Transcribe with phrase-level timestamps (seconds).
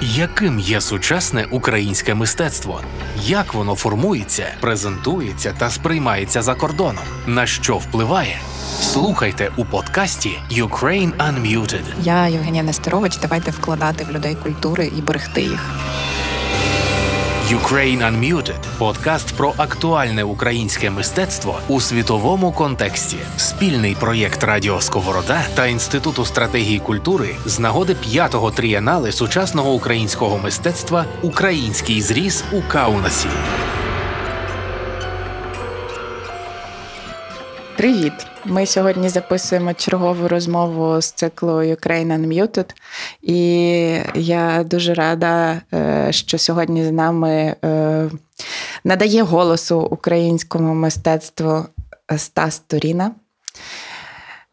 [0.00, 2.80] Яким є сучасне українське мистецтво?
[3.22, 7.04] Як воно формується, презентується та сприймається за кордоном?
[7.26, 8.36] На що впливає?
[8.80, 11.82] Слухайте у подкасті Ukraine Unmuted.
[12.02, 13.16] Я Євгенія Нестерович.
[13.16, 15.70] Давайте вкладати в людей культури і берегти їх.
[17.48, 23.16] Ukraine Unmuted– подкаст про актуальне українське мистецтво у світовому контексті.
[23.36, 31.04] Спільний проєкт Радіо Сковорода та Інституту стратегії культури з нагоди п'ятого трієнали сучасного українського мистецтва
[31.22, 33.28] Український зріз у Каунасі.
[37.76, 38.37] Привіт!
[38.50, 42.74] Ми сьогодні записуємо чергову розмову з циклу Ukraine Unmuted.
[43.22, 43.40] І
[44.14, 48.10] я дуже рада, е, що сьогодні з нами е,
[48.84, 51.64] надає голосу українському мистецтву
[52.16, 53.10] Стас Туріна.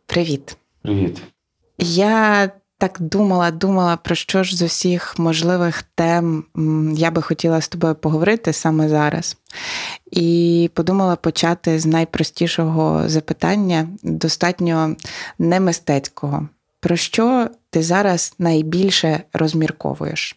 [0.06, 0.58] Привіт.
[0.82, 1.22] Привіт.
[1.78, 6.44] Я так думала, думала, про що ж з усіх можливих тем
[6.96, 9.38] я би хотіла з тобою поговорити саме зараз.
[10.12, 14.96] І подумала почати з найпростішого запитання, достатньо
[15.40, 16.50] немистецького.
[16.80, 20.36] Про що ти зараз найбільше розмірковуєш?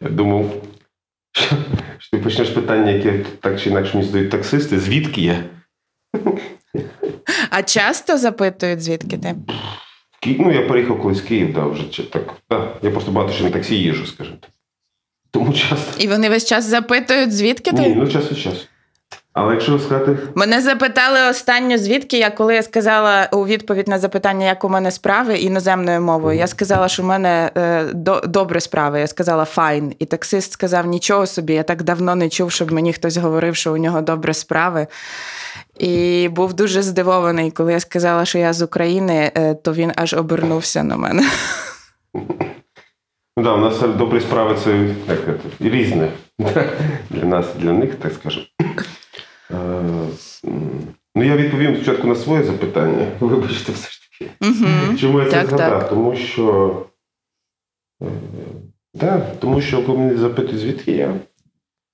[0.00, 0.62] Я думав,
[1.32, 1.56] що,
[2.12, 4.80] ти почнеш питання, яке так чи інакше мені задають таксисти.
[4.80, 5.44] Звідки я?
[7.54, 9.34] А часто запитують, звідки ти?
[10.38, 12.34] Ну, я переїхав колись в Київ, да, вже так.
[12.50, 12.68] Да.
[12.82, 14.50] Я просто багато ще на таксі їжу, скажімо так.
[15.30, 16.02] Тому часто.
[16.02, 17.82] І вони весь час запитують, звідки ти?
[17.82, 18.66] Ні, ну час від часу.
[19.32, 20.18] Але якщо сказати.
[20.34, 24.90] Мене запитали останньо, звідки я, коли я сказала у відповідь на запитання, як у мене
[24.90, 29.00] справи іноземною мовою, я сказала, що у мене е, до, добре справи.
[29.00, 29.94] Я сказала файн.
[29.98, 33.72] І таксист сказав: нічого собі, я так давно не чув, щоб мені хтось говорив, що
[33.72, 34.86] у нього добре справи.
[35.78, 40.14] І був дуже здивований, коли я сказала, що я з України, е, то він аж
[40.14, 41.22] обернувся на мене.
[43.36, 44.70] Ну да, у нас добрі справи це
[45.08, 45.18] як,
[45.58, 46.08] це, різне
[47.10, 48.46] для нас, для них, так скажемо.
[51.14, 53.06] Ну, я відповім спочатку на своє запитання.
[53.20, 54.30] Вибачте, все ж таки.
[54.40, 54.96] Угу.
[54.98, 55.80] Чому я це Так, згадав?
[55.80, 55.88] так.
[55.88, 56.76] Тому що.
[58.02, 58.06] е,
[58.94, 61.14] Да, тому що коли мене запитують, звідки я,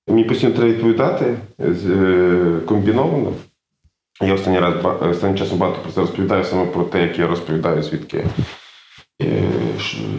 [0.07, 3.33] мені постійно треба відповідати е, комбіновано.
[4.21, 7.83] Я останній раз останнім часом багато про це розповідаю саме про те, як я розповідаю,
[7.83, 8.23] звідки я.
[9.21, 9.43] Е,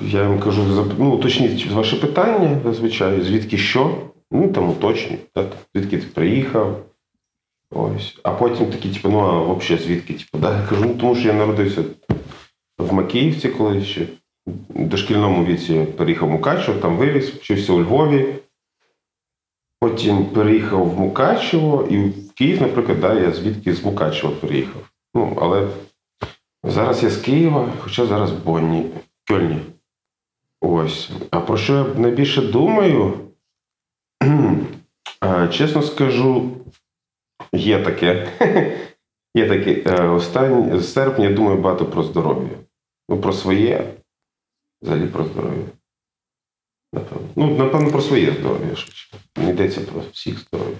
[0.06, 3.98] Я їм кажу, ну, уточніть ваше питання зазвичай, звідки що?
[4.30, 5.44] Ну, там уточнюють, да,
[5.74, 6.84] звідки ти приїхав.
[7.70, 8.18] Ось.
[8.22, 10.14] А потім такі, типу, ну а взагалі звідки?
[10.14, 10.56] Типу, да?
[10.60, 11.82] Я кажу, ну тому що я народився
[12.78, 14.06] в Макіївці, коли ще
[14.68, 18.26] дошкільному віці я переїхав в Мукачево, там виріс, вчився у Львові.
[19.80, 24.90] Потім переїхав в Мукачево і Київ, наприклад, да, я звідки з Мукачева переїхав.
[25.14, 25.68] Ну, але
[26.64, 28.90] зараз я з Києва, хоча зараз Бонні,
[29.28, 29.60] Кьольні.
[30.60, 31.10] Ось.
[31.30, 33.18] А про що я найбільше думаю?
[35.50, 36.50] Чесно скажу,
[37.52, 38.32] є таке.
[39.34, 39.82] Є таке.
[39.86, 42.58] Е, Останній з серпня я думаю багато про здоров'я.
[43.08, 43.94] Ну, про своє,
[44.82, 45.64] взагалі про здоров'я.
[46.92, 47.28] Напевно.
[47.36, 48.76] Ну, напевно, про своє здоров'я.
[49.36, 50.76] Не йдеться про всіх здоров'я.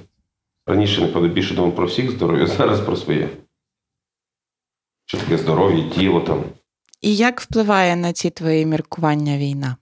[0.67, 3.29] Раніше, напевно, більше думав про всіх здоров'я, зараз про своє.
[5.07, 6.45] Що таке здоров'я, тіло там.
[7.01, 9.77] І як впливає на ці твої міркування війна?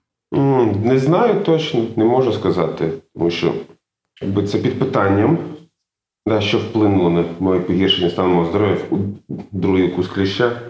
[0.83, 3.53] Не знаю точно, не можу сказати, тому що
[4.21, 5.37] якби це під питанням,
[6.25, 8.77] да, що вплинуло на моє погіршення стану мого здоров'я
[9.51, 10.61] другий укус кліща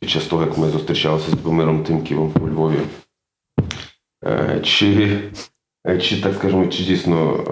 [0.00, 2.78] під час того, як ми зустрічалися з Любомиром Тимківим у Львові.
[4.24, 5.18] Е, Чи,
[5.86, 7.44] е, чи так скажемо, чи дійсно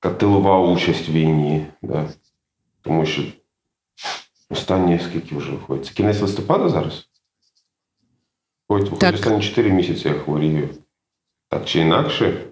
[0.00, 1.66] катилував участь в війні.
[1.82, 2.08] Да?
[2.82, 3.22] Тому що
[4.50, 5.86] останні скільки вже виходить?
[5.86, 7.08] Це кінець листопада зараз?
[8.68, 9.14] Виходить, Так.
[9.14, 10.68] останні 4 місяці я хворію.
[11.48, 12.44] Так чи інакше.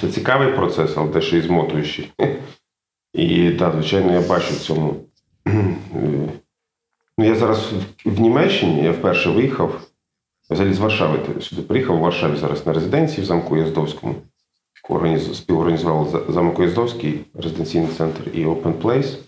[0.00, 2.12] Це цікавий процес, але дещо і змотуючий.
[3.12, 4.96] І так, звичайно, я бачу в цьому.
[7.18, 7.72] Ну, я зараз
[8.04, 9.80] в Німеччині, я вперше виїхав.
[10.50, 14.14] Взагалі з Варшави сюди приїхав в Варшаві зараз на резиденції в замку Яздовському.
[15.34, 19.18] Співорганізував замок Яздовський, резиденційний центр і Open Place.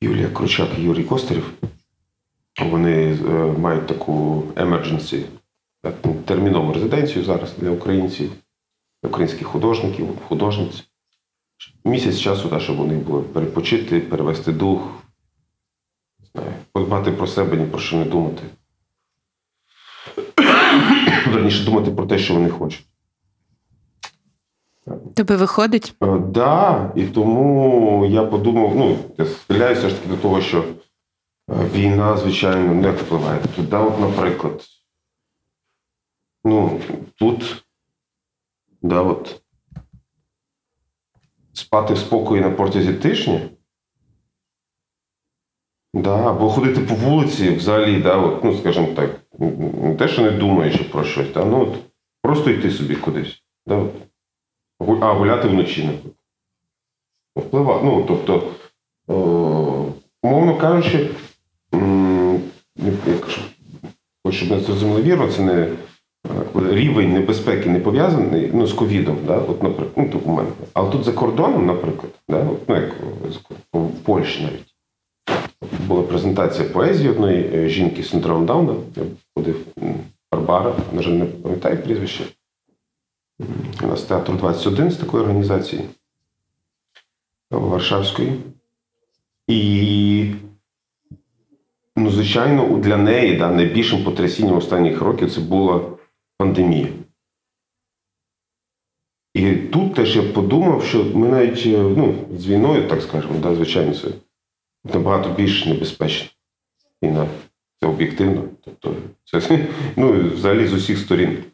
[0.00, 1.50] Юлія Кручак і Юрій Костерів.
[2.60, 3.18] Вони е,
[3.58, 5.24] мають таку emergency,
[6.04, 8.30] ну, термінову резиденцію зараз для українців,
[9.02, 10.84] для українських художників, художниць.
[11.84, 15.02] Місяць часу, да, щоб вони були перепочити, перевести дух,
[16.72, 18.42] подбати про себе, ні про що не думати.
[21.32, 22.86] Верніше думати про те, що вони хочуть.
[25.14, 25.94] Тобі виходить?
[26.00, 30.64] Так, да, і тому я подумав, ну, я схиляюся ж таки до того, що
[31.48, 33.40] війна, звичайно, не впливає.
[33.58, 34.64] Да, от, наприклад,
[36.44, 36.80] ну,
[37.18, 37.64] тут,
[38.82, 39.42] да, от,
[41.52, 43.40] спати в спокої на протязі тижня.
[45.94, 50.30] Да, або ходити по вулиці взагалі, да, от, ну, скажімо так, не те, що не
[50.30, 51.78] думаєш про щось, да, ну, от,
[52.22, 53.42] просто йти собі кудись.
[53.66, 54.03] Да, от.
[55.00, 56.14] А гуляти вночі, наприклад.
[57.36, 57.80] Впливає.
[57.84, 58.42] Ну, тобто,
[60.22, 61.10] умовно кажучи,
[64.34, 65.68] щоб не зрозуміло вірно, це не е,
[66.54, 69.36] рівень небезпеки не пов'язаний ну, з ковідом, да?
[69.36, 70.48] от, наприклад, ну, у мене.
[70.72, 72.38] Але тут за кордоном, наприклад, да?
[72.38, 72.90] от, ну, як
[73.74, 74.74] е, в Польщі навіть.
[75.86, 78.74] Була презентація поезії одної е, жінки з синдромом Дауна.
[78.96, 79.02] Я
[79.36, 79.56] ходив
[80.32, 82.24] Барбара, на жаль, не пам'ятаю прізвище.
[83.38, 85.82] У нас театр 21 з такої організації
[87.50, 88.40] Варшавської.
[89.48, 90.34] І,
[91.96, 95.98] ну, звичайно, для неї да, найбільшим потрясінням останніх років це була
[96.38, 96.88] пандемія.
[99.34, 103.54] І тут теж я подумав, що ми навіть е, ну, з війною, так скажемо, да,
[103.54, 104.08] звичайно, це
[104.84, 106.30] набагато більш небезпечно.
[107.02, 107.28] Війна.
[107.80, 108.44] Це об'єктивно.
[108.64, 109.66] Тобто, це
[109.96, 111.44] ну, взагалі з усіх сторін.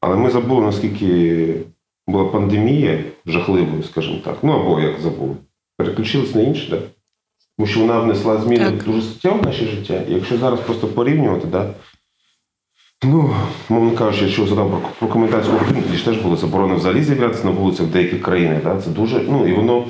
[0.00, 1.54] Але ми забули, наскільки
[2.06, 4.36] була пандемія жахливою, скажімо так.
[4.42, 5.36] Ну або як забули.
[5.76, 6.78] Переключились на інше, да?
[7.58, 8.84] тому що вона внесла зміни Так.
[8.84, 10.02] дуже суттєво в наше життя.
[10.08, 11.74] І якщо зараз просто порівнювати, да,
[13.04, 13.34] ну,
[13.68, 15.28] мовно кажучи, якщо задам про, про
[15.82, 18.62] тоді ж теж були заборони взагалі з'являтися на вулицях в деяких країнах.
[18.62, 18.80] Да?
[18.80, 19.86] Це дуже, ну і воно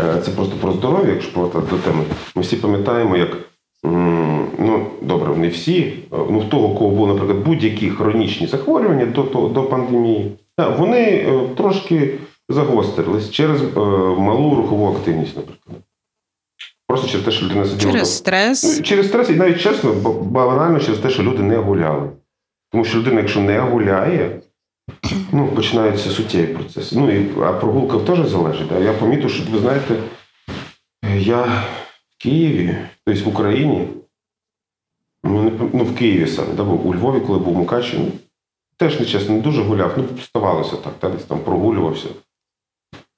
[0.00, 2.04] е, це просто про здоров'я, якщо повертати до теми.
[2.34, 3.36] Ми всі пам'ятаємо, як
[3.84, 5.80] ну добре, не всі,
[6.12, 10.32] е, ну в того, у кого були, наприклад, будь-які хронічні захворювання до, до, до пандемії,
[10.78, 12.14] вони е, трошки
[12.48, 13.80] загострились через е,
[14.18, 15.76] малу рухову активність, наприклад.
[16.88, 17.92] Просто через те, що людина сиділа.
[17.92, 18.78] Через стрес.
[18.78, 19.92] Ну, через стрес, і навіть чесно,
[20.22, 22.10] банально через те, що люди не гуляли.
[22.72, 24.40] Тому що людина, якщо не гуляє,
[25.32, 26.96] ну, починаються суттєві процеси.
[26.98, 28.68] Ну, і, а прогулка теж залежить.
[28.68, 28.78] Да?
[28.78, 29.94] Я помітив, що ви знаєте,
[31.18, 31.62] я
[32.20, 33.88] Києві, тобто в Україні,
[35.24, 38.12] ну, ну в Києві саме, да, у Львові, коли був Мукачеві, ну,
[38.76, 39.94] теж не чесно, не дуже гуляв.
[39.96, 42.08] Ну, ставалося так, та, десь там прогулювався.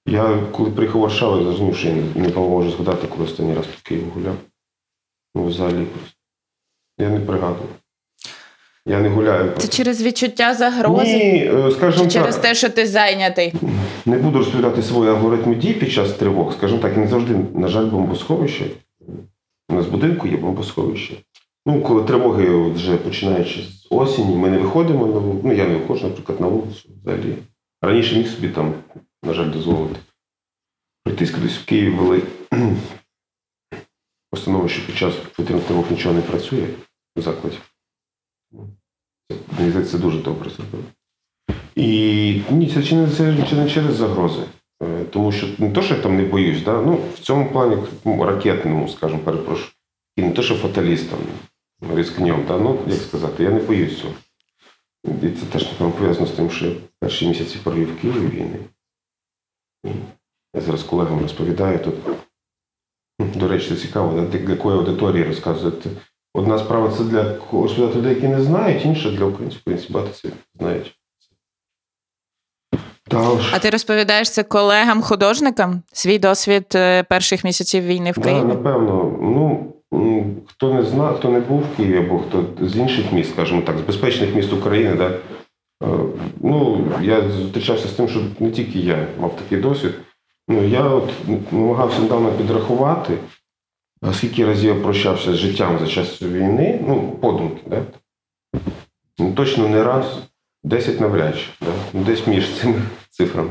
[0.07, 3.67] Я коли приїхав в Варшаву, я зрозумів, що я не, можу згадати, коли останній раз
[3.67, 4.37] по Києву гуляв.
[5.35, 6.17] Ну, взагалі просто.
[6.99, 7.69] Я не пригадую.
[8.87, 9.53] Я не гуляю.
[9.59, 11.17] Це через відчуття загрози.
[11.17, 13.55] Ні, е, скажімо Чи через так, те, що ти зайнятий?
[14.07, 16.53] не буду розповідати свої алгоритми дій під час тривог.
[16.53, 18.65] Скажімо так, і не завжди, на жаль, бомбосховище.
[19.69, 21.15] У нас в будинку є бомбосховище.
[21.67, 25.47] Ну, коли тривоги от вже починаючи з осені, ми не виходимо на вулицю.
[25.47, 27.37] Ну, я не виходжу, наприклад, на вулицю взагалі.
[27.83, 28.75] Раніше міг собі там,
[29.23, 30.01] на жаль, дозволити.
[31.05, 32.23] Пройтись кудись в Києві вели
[34.31, 36.69] постанову, що під час повітряних тривог нічого не працює
[37.17, 37.59] в закладі.
[39.59, 40.85] Мені здається, це дуже добре зробили.
[41.75, 44.43] І ні, це чи не, це чи не через загрози.
[44.83, 46.83] Е, Тому що не то, що я там не боюсь, да?
[46.83, 49.71] ну, в цьому плані ракетному, скажімо, перепрошую.
[50.17, 51.19] І не то, що фаталістом,
[51.95, 52.59] рискнем, да?
[52.59, 54.15] ну, як сказати, я не боюсь цього.
[55.23, 58.59] І це теж напевно, пов'язано з тим, що я перші місяці провів в Києві війни.
[60.55, 61.95] Я зараз колегам розповідаю тут.
[63.37, 65.91] До речі, це цікаво, для якої аудиторії розказувати.
[66.35, 69.93] Одна справа це для ко- розповідати людей, які не знають, інша для українців, в принципі,
[69.93, 70.29] багато це
[70.59, 70.99] знають.
[73.09, 73.53] Та уж.
[73.55, 75.83] А ти розповідаєш це колегам-художникам?
[75.93, 78.45] Свій досвід е, перших місяців війни в Да, Києві?
[78.45, 79.19] напевно.
[79.23, 79.67] Ну,
[80.47, 83.79] хто не зна, хто не був в Києві, або хто з інших міст, скажімо так,
[83.79, 85.99] з безпечних міст України, да, е,
[86.41, 89.93] ну, я зустрічався з тим, що не тільки я мав такий досвід.
[90.49, 91.11] Ну, я от
[91.53, 93.15] намагався недавно підрахувати,
[94.13, 97.83] скільки разів я прощався з життям за час війни, ну, подумки, да?
[99.19, 100.19] ну, точно не раз,
[100.65, 101.73] 10 навряд чи, да?
[101.93, 103.51] ну, десь між цими цифрами.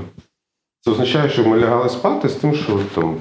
[0.82, 3.18] Це означає, що ми лягали спати з тим, що там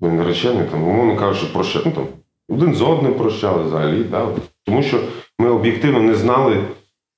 [0.00, 2.06] ми наречені, там, умовно кажучи, прощали, ну, там,
[2.48, 4.04] один з одним прощали взагалі.
[4.04, 4.28] Да?
[4.66, 5.00] Тому що
[5.38, 6.64] ми об'єктивно не знали,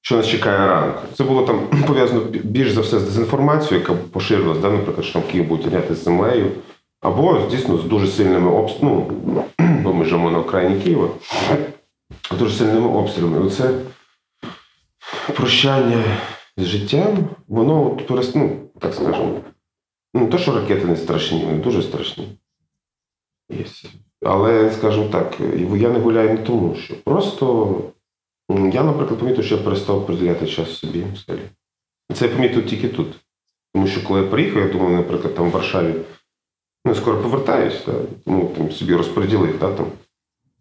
[0.00, 1.00] що нас чекає ранку.
[1.14, 4.71] Це було там пов'язано більш за все з дезінформацією, яка поширилась, да?
[4.71, 6.50] наприклад, що там Київ будуть тягняти з землею,
[7.00, 9.45] або дійсно з дуже сильними обстрілами, ну,
[9.83, 11.09] бо ми живемо на окраїні Києва,
[12.35, 13.38] з дуже сильними обстрілами.
[13.38, 13.71] Оце
[15.37, 16.05] прощання
[16.57, 19.40] з життям, воно от перес- ну, так скажемо,
[20.14, 22.38] ну, то, що ракети не страшні, вони дуже страшні.
[23.50, 23.64] Є.
[24.23, 25.37] Але, скажімо так,
[25.76, 27.75] я не гуляю не тому, що просто
[28.50, 31.43] я, наприклад, помітив, що я перестав приділяти час собі взагалі.
[32.14, 33.07] Це я помітив тільки тут.
[33.75, 35.95] Тому що коли я приїхав, я думав, наприклад, там в Варшаві,
[36.85, 37.93] ну, скоро повертаюсь, да,
[38.25, 39.87] тому там собі розподілив, да, там,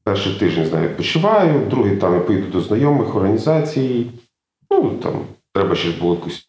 [0.03, 4.11] перший тиждень знаю, відпочиваю, другий там я поїду до знайомих організацій.
[4.71, 6.45] Ну, там треба ще ж було якусь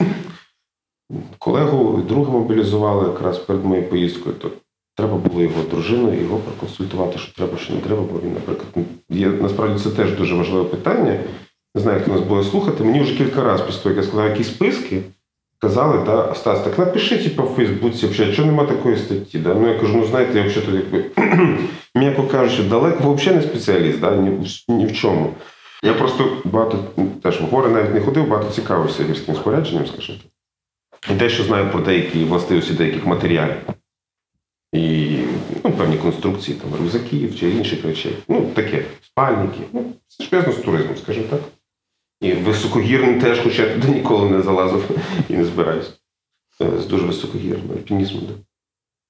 [1.38, 4.34] колегу, друга мобілізували якраз перед моєю поїздкою.
[4.34, 4.50] То
[4.96, 9.26] треба було його дружину, його проконсультувати, що треба, що не треба, бо він, наприклад, є
[9.26, 11.20] насправді це теж дуже важливе питання.
[11.74, 12.84] Не знаю, хто нас буде слухати.
[12.84, 15.02] Мені вже кілька разів після того, як я сказав якісь списки,
[15.58, 19.38] казали, да, Стас, так напиши типу, в Фейсбуці, взагалі, чого нема такої статті.
[19.38, 19.54] Да?
[19.54, 21.04] Ну я кажу, ну знаєте, я взагалі тут якби
[21.94, 24.16] м'яко кажучи, далеко взагалі не спеціаліст, да?
[24.16, 25.32] ні, ні в чому.
[25.82, 26.84] Я просто багато
[27.22, 30.18] теж в гори навіть не ходив, багато цікавився гірським спорядженням, скажімо.
[31.10, 33.56] І дещо знаю про деякі властивості деяких матеріалів.
[34.72, 35.16] І
[35.64, 38.16] ну, певні конструкції, там, рюкзаків чи інших речей.
[38.28, 39.60] Ну, таке, спальники.
[39.72, 41.40] Ну, це ж пов'язано з туризмом, скажімо так.
[42.20, 44.90] І високогірним теж, хоча я туди ніколи не залазив
[45.28, 45.92] і не збираюся.
[46.62, 48.22] Е, З дуже високогірним альпінізмом.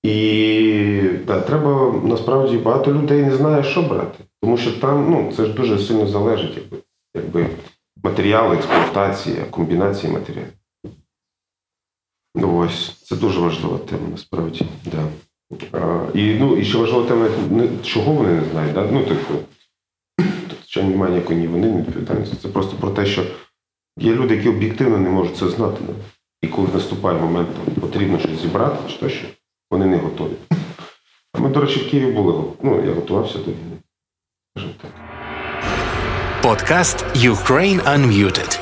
[0.02, 4.24] І да, треба насправді багато людей не знає, що брати.
[4.42, 6.78] Тому що там ну, це ж дуже сильно залежить, якби,
[7.14, 7.46] якби
[8.04, 10.52] матеріали, експлуатація, комбінації матеріалів.
[12.34, 14.66] Ну ось, це дуже важлива тема, насправді.
[14.84, 15.08] Да.
[15.72, 17.28] А, і, ну, і ще важлива тема,
[17.82, 18.74] чого вони не знають.
[18.74, 18.88] Да?
[18.92, 19.34] Ну, типу,
[20.48, 22.36] тут немає ніякої ні вини, ні відповідальності.
[22.42, 23.24] Це просто про те, що
[23.98, 25.80] є люди, які об'єктивно не можуть це знати.
[25.86, 25.92] Да?
[26.42, 29.26] І коли наступає момент, там, потрібно щось зібрати, чи то що,
[29.70, 30.32] вони не готові.
[31.34, 32.34] А ми, до речі, в Києві були.
[32.62, 33.76] Ну, я готувався до війни.
[34.56, 34.90] Скажімо так.
[36.42, 38.58] Подкаст Ukraine Unmuted.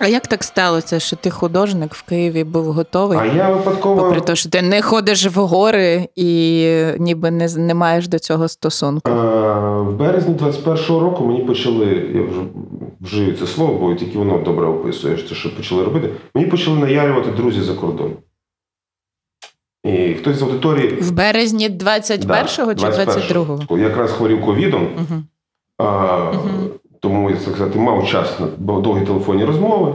[0.00, 3.18] А як так сталося, що ти художник в Києві був готовий?
[3.18, 4.02] А я випадково.
[4.02, 8.48] Попри те, що ти не ходиш в гори і ніби не, не маєш до цього
[8.48, 9.10] стосунку.
[9.10, 9.14] Е,
[9.80, 12.40] В березні 21-го року мені почали, я вже
[13.00, 16.10] вжию це слово, бо тільки воно добре описує, що- що почали робити.
[16.34, 18.12] Мені почали наярювати друзі за кордон.
[19.86, 20.88] І хтось з аудиторії.
[20.88, 23.78] В березні 21-го чи 22-го?
[23.78, 25.22] Якраз хворів ковідом, Угу.
[25.78, 26.32] а,
[27.00, 28.46] тому я так сказати, мав час на
[28.80, 29.94] довгі телефонні розмови.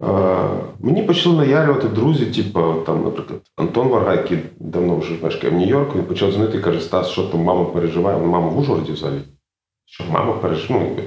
[0.00, 0.48] А,
[0.80, 5.98] мені почали наярювати друзі, типу, там, наприклад, Антон Варгай, який давно вже мешкає в Нью-Йорку,
[5.98, 8.18] він почав дзвонити і каже: Стас, що там мама переживає?
[8.18, 9.20] Мама в Ужгороді взагалі.
[9.86, 10.96] Що мама переживає?
[10.96, 11.02] Ну,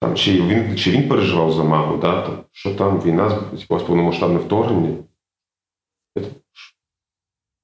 [0.00, 4.38] там, чи, він, чи він переживав за маму, да, там, що там війна, типу, повномасштабне
[4.38, 4.94] вторгнення.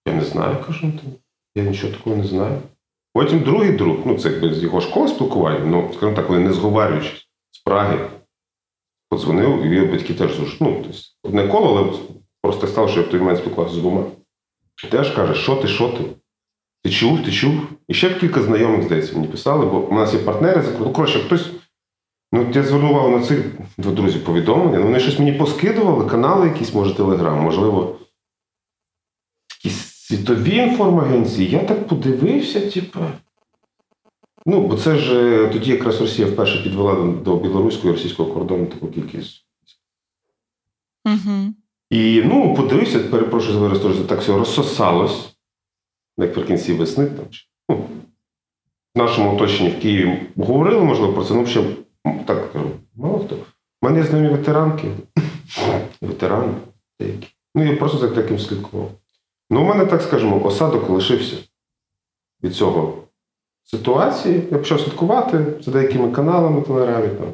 [0.06, 0.12] Я, так, «Що?
[0.12, 1.12] я не знаю, кажу, «Ну,
[1.54, 2.62] я нічого такого не знаю.
[3.14, 6.52] Потім другий друг, ну це якби з його школи спілкування, ну, скажімо так, коли не
[6.52, 8.10] зговарюючись з Праги,
[9.08, 11.98] подзвонив, і його батьки теж ну, тобто, одне коло, але
[12.42, 14.04] просто стало, що я в той момент спілкувався з двома.
[14.90, 16.04] Теж каже, що ти, що ти?
[16.84, 17.52] Ти чув, ти чув?
[17.88, 20.64] І ще кілька знайомих, здається, мені писали, бо у нас є партнери.
[20.80, 21.50] Ну, коротше, хтось.
[22.32, 23.44] Ну, я звернув увагу на цих
[23.78, 24.78] двох друзів повідомлення.
[24.78, 27.98] Ну, вони щось мені поскидували, канали якісь, може, Телеграм, можливо,
[29.64, 31.50] якісь світові інформагенції.
[31.50, 32.98] Я так подивився, типу.
[34.46, 38.66] Ну, бо це ж е, тоді якраз Росія вперше підвела до- білоруського і російського кордону
[38.66, 39.46] таку кількість.
[41.06, 41.54] Угу.
[41.90, 45.36] І ну, подивився, перепрошую за вираз, так все розсосалось,
[46.18, 47.06] наприкінці весни.
[47.06, 47.26] Там,
[47.68, 47.76] ну,
[48.94, 51.64] в нашому оточенні в Києві говорили, можливо, про це, ну, ще
[52.26, 53.36] так кажу, мало хто.
[53.36, 54.88] У мене знайомі ветеранки,
[56.00, 56.54] ветерани
[57.00, 57.28] деякі.
[57.54, 58.90] Ну, я просто за таким слідкував.
[59.52, 61.36] Ну, у мене, так скажемо, осадок лишився
[62.42, 63.02] від цього
[63.64, 64.48] ситуації.
[64.50, 67.08] Я почав слідкувати за деякими каналами телеграмі.
[67.08, 67.32] Там.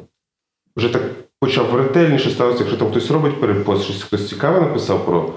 [0.75, 1.01] Вже так
[1.39, 5.33] почав ретельніше ставитися, якщо там хтось робить перепост, щось хтось цікаве написав про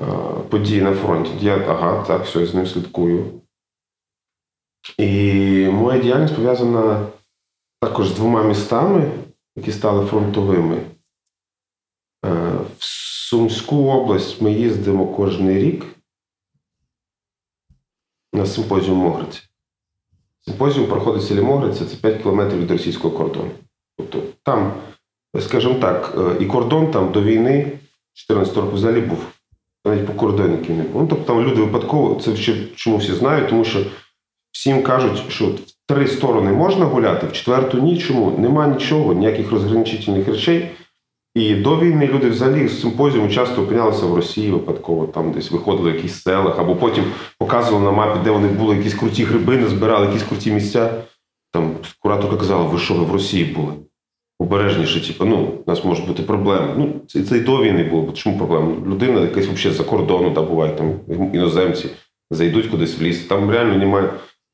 [0.00, 0.04] е,
[0.50, 1.30] події на фронті.
[1.40, 3.40] Я ага, так, все, з ним слідкую.
[4.98, 5.08] І
[5.72, 7.06] моя діяльність пов'язана
[7.80, 9.12] також з двома містами,
[9.56, 10.76] які стали фронтовими.
[10.76, 15.93] Е, В Сумську область ми їздимо кожен рік
[18.34, 19.40] на симпозіум Могриці.
[20.40, 23.50] Симпозіум проходить в селі Могриця, це 5 кілометрів від російського кордону.
[23.96, 24.72] Тобто там,
[25.40, 27.72] скажімо так, е, і кордон там до війни
[28.14, 29.18] 14 років взагалі був.
[29.84, 31.02] Навіть по покордонників не було.
[31.02, 33.86] Ну, тобто там люди випадково, це ще чому всі знають, тому що
[34.52, 37.98] всім кажуть, що в три сторони можна гуляти, в четверту ні.
[37.98, 38.38] Чому?
[38.38, 40.70] Нема нічого, ніяких розграничительних речей.
[41.34, 45.92] І до війни люди взагалі з симпозіуму часто опинялися в Росії випадково, там десь виходили
[45.92, 47.04] в якісь селах, або потім
[47.38, 51.02] показували на мапі, де вони були, якісь круті гриби, збирали, якісь круті місця.
[51.52, 53.72] Там кураторка казала, ви що, ви в Росії були?
[54.38, 55.36] Обережніше, типу, ну,
[55.66, 56.74] у нас можуть бути проблеми.
[56.76, 58.02] Ну, це, це і до війни було.
[58.02, 58.76] Бо Чому проблема?
[58.86, 61.00] Людина якась взагалі за кордону, да, буває, там
[61.32, 61.88] іноземці
[62.30, 63.26] зайдуть кудись в ліс.
[63.26, 64.10] Там реально немає,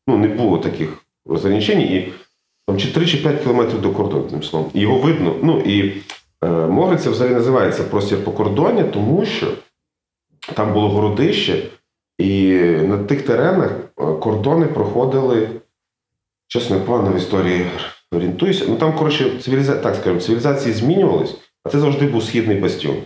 [0.07, 1.81] ну, не було таких розграничень.
[1.81, 2.13] І
[2.67, 4.71] там чи 3 чи 5 кілометрів до кордону, тим словом.
[4.75, 5.35] Його видно.
[5.43, 5.93] Ну, і
[6.45, 9.47] е, Могриця взагалі називається простір по кордоні, тому що
[10.55, 11.63] там було городище,
[12.19, 15.49] І на тих теренах е, кордони проходили,
[16.49, 17.67] чесно, погано в історії
[18.13, 18.65] орієнтуюся.
[18.69, 19.77] Ну там, коротше, цивіліза...
[19.77, 22.97] так скажемо, цивілізації змінювались, а це завжди був східний бастіон.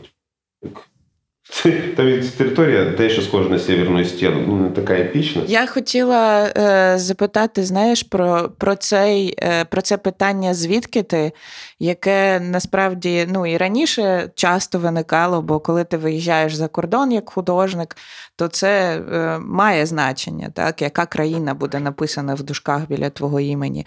[1.51, 5.43] Це там територія дещо схожа на Сєвєрну стіну, ну не така епічна.
[5.47, 11.33] Я хотіла е, запитати, знаєш, про про, цей, е, про це питання, звідки ти,
[11.79, 17.97] яке насправді ну і раніше часто виникало, бо коли ти виїжджаєш за кордон як художник,
[18.37, 23.87] то це е, має значення, так, яка країна буде написана в дужках біля твого імені.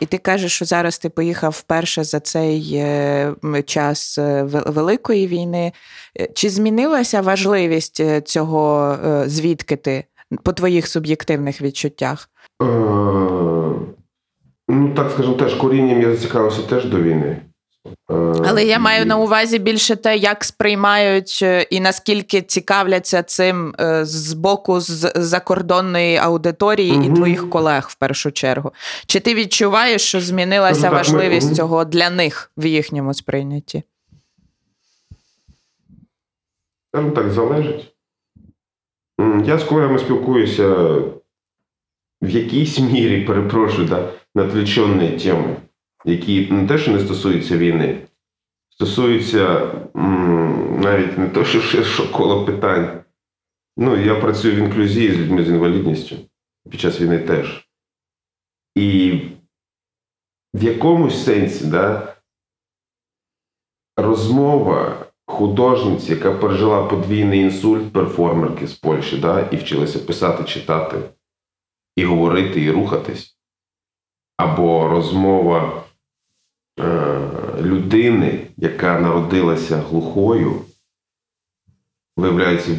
[0.00, 3.34] І ти кажеш, що зараз ти поїхав вперше за цей е,
[3.66, 5.72] час е, Великої війни.
[6.20, 10.04] Е, чи змінилася важливість цього, звідки ти
[10.42, 12.30] по твоїх суб'єктивних відчуттях?
[14.68, 17.42] Ну, так скажімо, теж корінням я зацікавився теж до війни.
[18.44, 24.04] Але я маю на увазі більше те, як сприймають е, і наскільки цікавляться цим е,
[24.04, 27.02] з боку з закордонної аудиторії угу.
[27.02, 28.72] і твоїх колег в першу чергу.
[29.06, 31.54] Чи ти відчуваєш, що змінилася так, важливість ми...
[31.54, 33.82] цього для них в їхньому сприйнятті?
[36.94, 37.94] Ну, так залежить.
[39.44, 40.68] Я з колегами спілкуюся
[42.22, 45.56] в якійсь мірі, перепрошую, да, на отвлечені теми
[46.04, 48.06] які не те, що не стосуються війни,
[48.70, 49.74] стосуються
[50.80, 53.00] навіть не то, що ширшого коло питань.
[53.76, 56.16] Ну, я працюю в інклюзії з людьми з інвалідністю
[56.70, 57.68] під час війни теж.
[58.74, 59.20] І
[60.54, 62.16] в якомусь сенсі, да,
[63.96, 71.00] розмова художниці, яка пережила подвійний інсульт перформерки з Польщі, да, і вчилася писати, читати,
[71.96, 73.38] і говорити, і рухатись,
[74.36, 75.84] або розмова
[77.60, 80.52] людини, яка народилася глухою,
[82.16, 82.76] виявляється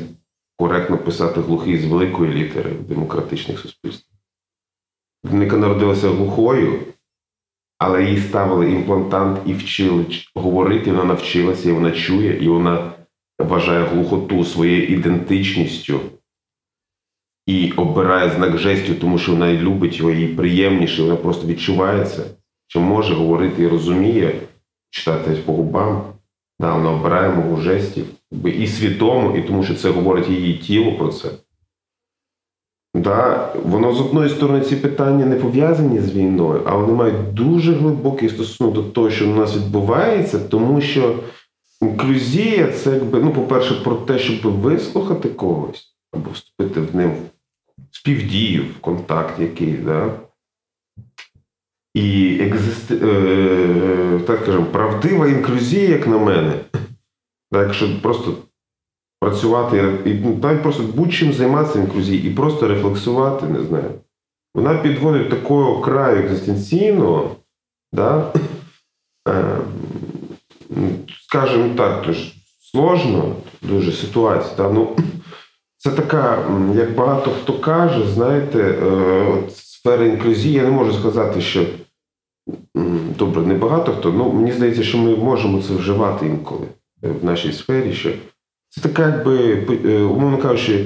[0.58, 4.18] коректно писати глухий з великої літери в демократичних суспільствах.
[5.26, 6.80] Людина, народилася глухою,
[7.78, 12.94] але їй ставили імплантант і вчили говорити, вона навчилася, і вона чує, і вона
[13.40, 16.00] вважає глухоту своєю ідентичністю
[17.46, 22.26] і обирає знак жестю, тому що вона любить його, їй приємніше, вона просто відчуває це
[22.72, 24.42] що може говорити і розуміє,
[24.90, 26.04] читати по губам,
[26.60, 28.06] да, вона обирає мову жестів
[28.46, 31.30] і свідомо, і тому що це говорить її тіло про це.
[32.96, 37.74] Да, Воно з одної сторони ці питання не пов'язані з війною, а вони мають дуже
[37.74, 41.16] глибокий стосунок до того, що у нас відбувається, тому що
[41.82, 47.12] інклюзія це, якби, ну, по-перше, про те, щоб вислухати когось або вступити в ним
[47.92, 49.74] в співдію, в контакт який.
[49.74, 50.12] Да?
[51.94, 52.92] І екзист...
[52.92, 56.54] е, так скажемо, правдива інклюзія, як на мене,
[57.52, 58.34] так що просто
[59.20, 63.92] працювати і ну, навіть просто будь-чим займатися інклюзією і просто рефлексувати, не знаю.
[64.56, 67.36] Вона підводить такого краю екзистенційного,
[67.94, 68.34] да?
[69.28, 69.58] е,
[71.28, 72.34] скажімо так, тож
[72.72, 74.56] сложно дуже ситуація.
[74.58, 74.70] Да?
[74.70, 74.96] Ну,
[75.78, 79.38] Це така, як багато хто каже, знаєте, е,
[79.82, 81.66] сфери інклюзії я не можу сказати, що
[83.20, 84.12] добре, не багато хто.
[84.12, 86.68] Ну, мені здається, що ми можемо це вживати інколи
[87.02, 87.94] в нашій сфері.
[87.94, 88.14] що
[88.70, 90.86] Це така, якби, е, умовно кажучи,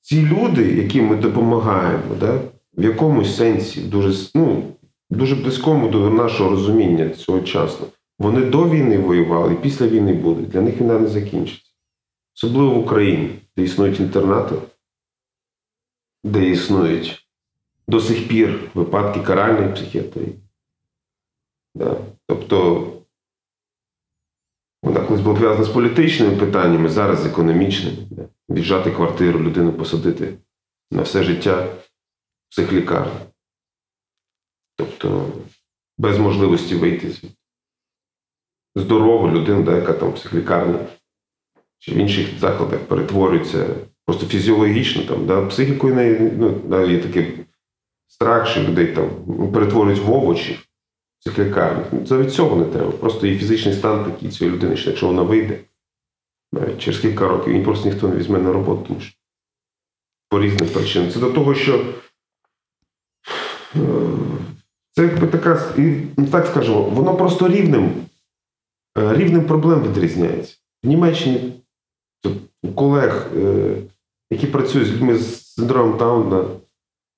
[0.00, 2.40] ці люди, яким ми допомагаємо, да,
[2.76, 4.62] в якомусь сенсі, дуже ну,
[5.10, 7.86] дуже близькому до нашого розуміння цього часу,
[8.18, 10.48] вони до війни воювали і після війни будуть.
[10.48, 11.70] Для них війна не закінчиться.
[12.36, 14.54] Особливо в Україні, де існують інтернати,
[16.24, 17.25] де існують
[17.88, 20.34] до сих пір випадки каральної психіатрії.
[21.74, 21.96] Да.
[22.26, 22.86] Тобто
[24.82, 27.96] вона колись була пов'язана з політичними питаннями, зараз з економічними.
[28.10, 28.28] Да.
[28.50, 30.38] Віджати квартиру, людину посадити
[30.90, 33.20] на все життя в психлікарні.
[34.76, 35.32] Тобто
[35.98, 37.36] без можливості вийти звідти.
[38.74, 40.78] Здорову людину, да, яка там в психлікарні
[41.78, 43.66] чи в інших закладах перетворюється
[44.04, 47.45] просто фізіологічно, там, да, психікою ну, да, є таке
[48.16, 49.10] страх, що людей там
[49.52, 50.58] перетворюють в овочі
[51.20, 51.86] в цих лікарнях.
[52.08, 52.90] Це від цього не треба.
[52.90, 55.58] Просто і фізичний стан такий цієї людини, що якщо вона вийде
[56.52, 59.14] навіть через кілька років, її просто ніхто не візьме на роботу, тому що
[60.28, 61.10] по різним причинам.
[61.10, 61.84] Це до того, що
[63.76, 63.80] е,
[64.92, 65.74] це якби така,
[66.16, 67.92] ну, так скажемо, воно просто рівним,
[68.98, 70.56] е, рівнем проблем відрізняється.
[70.82, 71.52] В Німеччині
[72.62, 73.76] у колег, е,
[74.30, 76.44] які працюють з людьми з синдромом Тауна,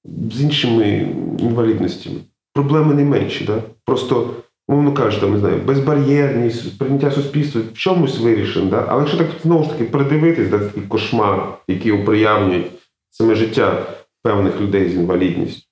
[0.04, 1.08] з іншими
[1.38, 2.16] інвалідностями.
[2.54, 3.44] Проблеми не менші.
[3.44, 3.62] Да?
[3.84, 4.34] Просто
[4.68, 8.70] умовно кажучи, там, не знаю, безбар'єрність, прийняття суспільства в чомусь вирішено.
[8.70, 8.84] Да?
[8.88, 12.66] Але якщо так знову ж таки придивитись, да, такий кошмар, який оприявнюють
[13.10, 13.86] саме життя
[14.22, 15.62] певних людей з інвалідністю.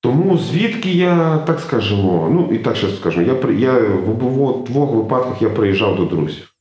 [0.00, 5.42] Тому звідки я, так скажемо, ну і так ще скажемо, я, я в обох випадках
[5.42, 6.52] я приїжджав до друзів.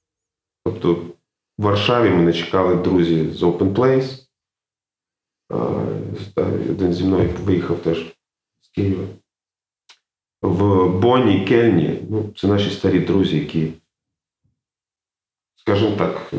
[0.65, 0.93] Тобто
[1.57, 4.20] в Варшаві мене чекали друзі з Open Place.
[6.69, 8.15] Один зі мною виїхав теж
[8.61, 9.03] з Києва.
[10.41, 13.73] В Бонні, Кельні, ну, це наші старі друзі, які,
[15.55, 16.37] скажімо так, е,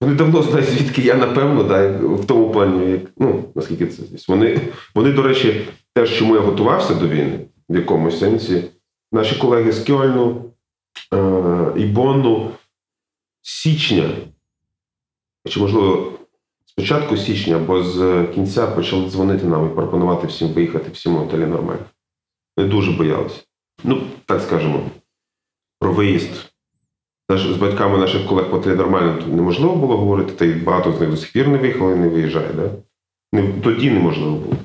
[0.00, 4.02] вони давно знають, звідки я, напевно, да, в тому плані, як, ну, наскільки це.
[4.28, 4.60] Вони,
[4.94, 8.64] вони, до речі, теж, чому я готувався до війни, в якомусь сенсі,
[9.12, 10.52] наші колеги з Кьольну
[11.14, 12.50] е, і Бонну
[13.42, 14.10] з січня,
[15.48, 16.19] чи, можливо,
[16.76, 21.84] початку січня або з кінця почали дзвонити нам і пропонувати всім виїхати всім готелі нормально.
[22.56, 23.40] Вони дуже боялися.
[23.84, 24.82] Ну, так скажемо,
[25.80, 26.30] про виїзд
[27.30, 31.10] наш- з батьками наших колег по нормально неможливо було говорити, та й багато з них
[31.10, 32.52] до сих пір не виїхали, не виїжджає.
[32.52, 32.70] Да?
[33.32, 34.56] Не, тоді неможливо було.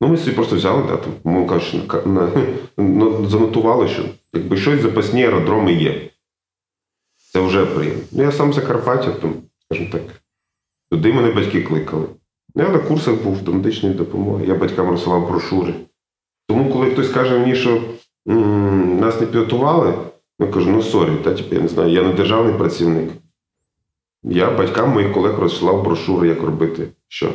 [0.00, 0.98] Ну, ми собі просто взяли, да,
[1.30, 2.30] мовно кажучи, на,
[2.76, 6.10] на, занотували, що якби щось запасні аеродроми є.
[7.32, 8.02] Це вже приємно.
[8.12, 9.14] Ну, я сам Закарпаття,
[9.64, 10.02] скажімо так,
[10.92, 12.06] туди мене батьки кликали.
[12.54, 15.74] Я на курсах був до медичної допомоги, я батькам розсилав брошури.
[16.48, 17.82] Тому, коли хтось каже мені, що
[19.00, 19.94] нас не підготували,
[20.38, 23.10] я кажу, ну sorry, та, типу, я не знаю, я не державний працівник.
[24.22, 27.30] Я батькам моїх колег розсилав брошури, як робити що.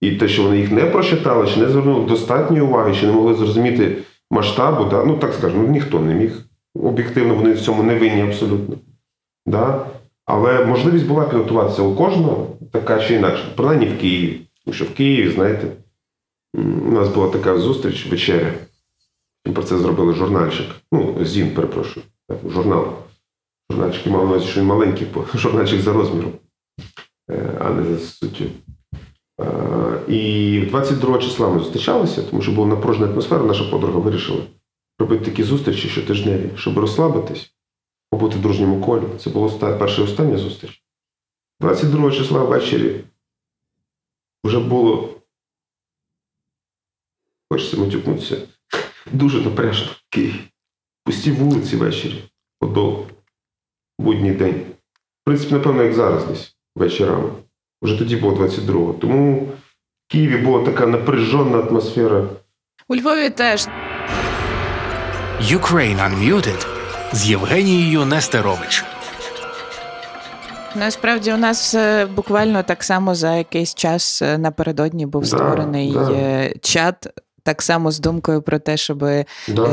[0.00, 3.34] І те, що вони їх не прочитали, чи не звернули достатньої уваги, чи не могли
[3.34, 3.96] зрозуміти
[4.30, 5.04] масштабу, да?
[5.04, 6.44] ну так скажемо, ніхто не міг.
[6.74, 8.76] Об'єктивно, вони в цьому не винні абсолютно.
[9.46, 9.86] Да?
[10.32, 14.40] Але можливість була підготуватися у кожного, така чи інакша, принаймні в Києві.
[14.64, 15.66] Тому що в Києві, знаєте,
[16.54, 18.52] у нас була така зустріч, вечеря.
[19.54, 20.66] Про це зробили журнальчик.
[20.92, 22.06] Ну, ЗІН, перепрошую,
[22.46, 22.86] журнал.
[23.70, 26.32] Журнальчик мав на увазі, що він маленький, журнальчик за розміром,
[27.30, 28.44] е, а не за суттю.
[30.08, 34.40] І 22 числа ми зустрічалися, тому що була напружена атмосфера, наша подруга вирішила
[34.98, 37.52] робити такі зустрічі щотижневі, щоб розслабитись,
[38.10, 39.04] побути в дружньому колі.
[39.18, 40.82] Це була оста- перша і остання зустріч.
[41.60, 43.04] 22 числа ввечері
[44.44, 45.20] вже було.
[47.52, 48.36] Хочеться матюкнутися.
[49.12, 50.40] Дуже напряжно в Києві.
[51.04, 52.24] Пусті вулиці ввечері.
[52.60, 53.06] Подол.
[53.98, 54.54] Будній день.
[54.94, 57.30] В принципі, напевно, як зараз десь вечорами.
[57.82, 58.92] Вже тоді було 22-го.
[58.92, 59.52] Тому в
[60.08, 62.28] Києві була така напряжена атмосфера.
[62.88, 63.68] У Львові теж
[65.40, 66.79] Ukraine Unmuted
[67.12, 68.84] з Євгенією Нестерович.
[70.76, 75.92] Насправді у нас е, буквально так само за якийсь час е, напередодні був Да, створений
[75.92, 76.10] да.
[76.12, 77.06] е, чат.
[77.50, 79.24] Так само з думкою про те, щоб Да.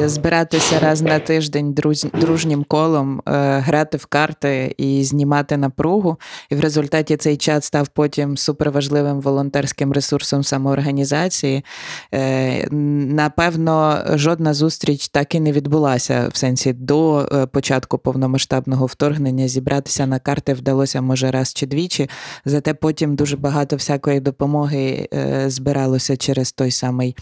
[0.01, 6.17] е, збиратися раз на тиждень друз, дружнім колом, е, грати в карти і знімати напругу.
[6.49, 11.65] І в результаті цей чат став потім суперважливим волонтерським ресурсом самоорганізації.
[12.13, 19.47] Е, Напевно, жодна зустріч так і не відбулася в сенсі до початку повномасштабного вторгнення.
[19.47, 22.09] Зібратися на карти вдалося може раз чи двічі.
[22.45, 25.09] Зате потім дуже багато всякої допомоги
[25.47, 27.15] збиралося через той самий.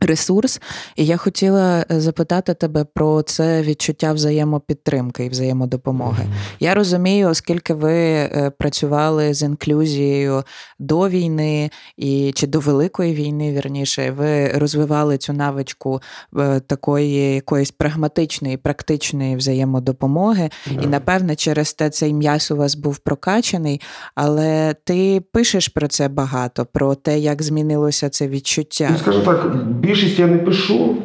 [0.00, 0.60] Ресурс,
[0.96, 6.26] і я хотіла е, запитати тебе про це відчуття взаємопідтримки і взаємодопомоги.
[6.60, 10.44] Я розумію, оскільки ви е, працювали з інклюзією
[10.78, 16.00] до війни і чи до великої війни, вірніше, ви розвивали цю навичку
[16.38, 20.50] е, такої якоїсь прагматичної, практичної взаємодопомоги.
[20.82, 23.80] І напевне, через те цей м'яс у вас був прокачаний,
[24.14, 28.88] але ти пишеш про це багато, про те, як змінилося це відчуття.
[28.92, 29.56] Ну, скажімо так,
[29.90, 30.96] більшість я не пишу.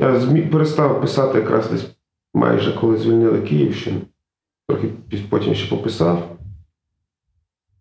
[0.00, 0.20] Я
[0.52, 1.86] перестав писати якраз десь
[2.34, 4.00] майже коли звільнили Київщину.
[4.68, 4.88] Трохи
[5.28, 6.36] потім ще пописав.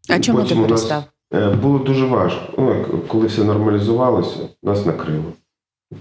[0.09, 1.03] А чому потім нас, перестав?
[1.33, 2.53] е, Було дуже важко.
[2.57, 5.33] Ну, коли все нормалізувалося, нас накрило.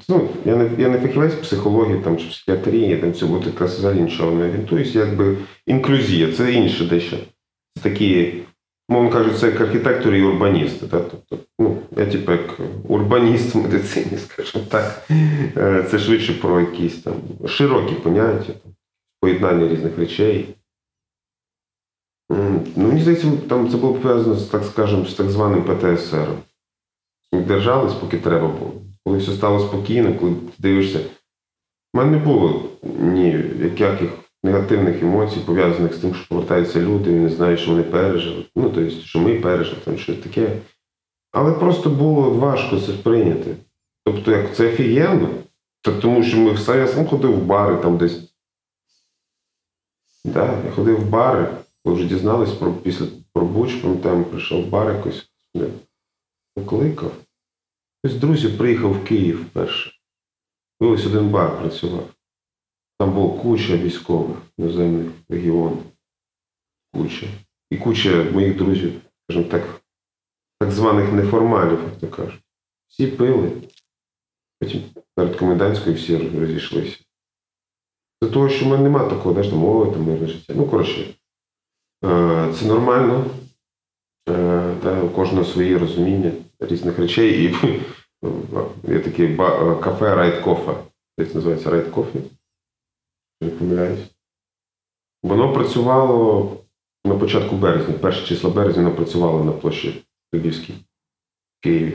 [0.09, 4.33] Ну, я не, я не фахівець психології там, чи психіатрії, там цього якраз взагалі нічого
[4.33, 4.95] не орієнтуюсь.
[4.95, 7.17] Якби інклюзія, це інше дещо.
[7.77, 8.35] Це такі,
[8.93, 10.87] мовно кажуть, це як архітектори і урбаністи.
[10.87, 11.03] Так?
[11.11, 15.07] Тобто, ну, я типу як урбаніст в медицині, скажімо так.
[15.91, 17.15] Це швидше про якісь там
[17.47, 18.53] широкі поняття,
[19.21, 20.55] поєднання різних речей.
[22.77, 26.29] Ну, мені здається, там це було пов'язано з, так скажемо, з так званим ПТСР.
[27.33, 28.73] Держались, поки треба було.
[29.05, 31.01] Коли все стало спокійно, коли ти дивишся.
[31.95, 32.63] У мене не було
[33.01, 34.11] ніяких
[34.43, 38.45] негативних емоцій, пов'язаних з тим, що повертаються люди і не знають, що вони пережили.
[38.57, 40.61] Ну, тобто, що ми пережили, там щось таке.
[41.33, 43.57] Але просто було важко це сприйняти.
[44.05, 45.29] Тобто, як це офігенно,
[45.83, 48.35] тому що ми все, я сам ходив в бари там десь.
[50.25, 51.49] Да, я ходив в бари,
[51.85, 55.67] коли вже дізнались про після про Буч, пам'ятаємо, прийшов в бар якось, не,
[56.55, 57.13] покликав.
[57.99, 59.93] Хтось з друзів приїхав в Київ перше.
[60.81, 62.09] І ось один бар працював.
[62.99, 65.83] Там було куча військових іноземних регіонів.
[66.95, 67.27] Куча.
[67.71, 69.81] І куча моїх друзів, скажімо так,
[70.61, 72.43] так званих неформалів, як то кажуть.
[72.89, 73.53] Всі пили.
[74.61, 74.83] Потім
[75.15, 76.99] перед комендантською всі розійшлися.
[78.23, 80.55] Це того, що в мене немає такого, знаєш, там, мови, там мирне життя.
[80.57, 81.15] Ну, коротше,
[82.05, 83.25] е, це нормально.
[84.29, 87.45] Е, у кожного свої розуміння різних речей.
[87.45, 87.55] І
[88.93, 89.37] є таке
[89.83, 90.73] кафе Right Coffee.
[91.19, 92.19] Десь називається Right Coffee.
[93.43, 94.11] Не помиляюсь.
[95.23, 96.59] Воно працювало
[97.05, 101.95] на початку березня, перше числа березня воно працювало на площі Львівській в Києві.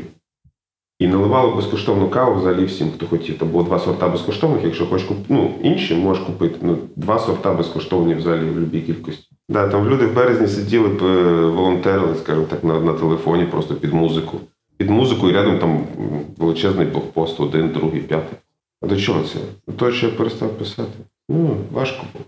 [0.99, 3.37] І наливало безкоштовну каву взагалі всім, хто хотів.
[3.37, 5.33] Там було два сорта безкоштовних, якщо хочеш купити.
[5.33, 6.57] Ну, інші можеш купити.
[6.61, 9.27] Ну, два сорта безкоштовні взагалі в будь-якій кількості.
[9.49, 13.93] Да, там люди в березні сиділи, е, волонтерили, скажімо так, на, на телефоні, просто під
[13.93, 14.39] музику.
[14.77, 15.87] Під музику і рядом там
[16.37, 18.37] величезний блокпост, один, другий, п'ятий.
[18.81, 19.39] А до чого це?
[19.67, 20.97] До того, що я перестав писати.
[21.29, 22.25] Ну, важко було.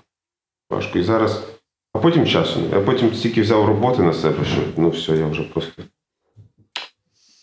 [0.70, 1.00] Важко.
[1.00, 1.44] І зараз.
[1.94, 2.60] А потім часу.
[2.74, 5.84] А потім стільки взяв роботи на себе, що ну все, я вже просто,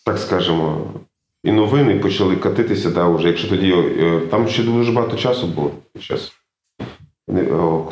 [0.05, 0.93] так скажемо,
[1.43, 3.27] і новини почали катитися, да, вже.
[3.27, 6.33] Якщо тоді е, там ще дуже багато часу було під час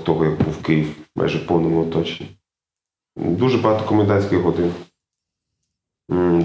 [0.04, 2.30] того, як був Київ, майже в повному оточенні.
[3.15, 4.73] Дуже багато комендантських годин.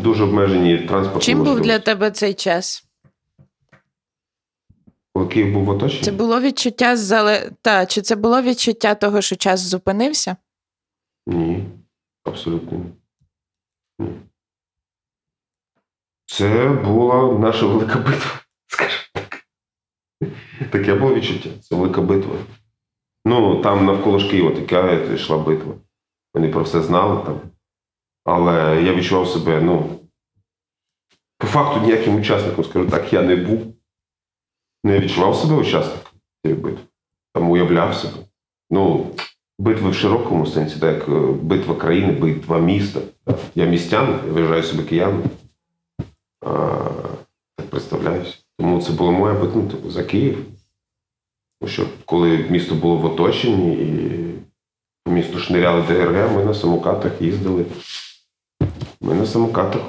[0.02, 2.89] Дуже обмежені транспортні Чим був для тебе цей час?
[5.32, 6.02] Київ був в оточенні?
[6.02, 7.50] Це було відчуття зале...
[7.62, 10.36] Та, чи це було відчуття того, що час зупинився?
[11.26, 11.64] Ні,
[12.24, 12.84] абсолютно ні.
[13.98, 14.10] ні.
[16.26, 19.44] Це була наша велика битва, скажімо так.
[20.70, 21.50] Таке було відчуття.
[21.62, 22.34] Це велика битва.
[23.24, 25.74] Ну, там навколо ж Києва така йшла битва.
[26.34, 27.40] Вони про все знали там.
[28.24, 30.00] Але я відчував себе, ну,
[31.38, 33.74] по факту ніяким учасником, скажу так, я не був.
[34.84, 36.12] Не відчував себе учасником
[36.42, 36.84] цієї битви.
[37.34, 38.14] Там уявляв себе.
[38.70, 39.06] Ну,
[39.58, 43.00] битви в широкому сенсі, так, як е, битва країни, битва міста.
[43.54, 45.22] Я містян, я вважаю себе кияном.
[46.46, 46.78] А,
[47.56, 48.38] так представляюся.
[48.58, 50.38] Тому це була моя битва ну, типу, за Київ.
[51.60, 54.20] Тому що коли місто було в оточенні і
[55.04, 57.64] по місту шниряли ДРГ, ми на самокатах їздили.
[59.00, 59.82] Ми на самокатах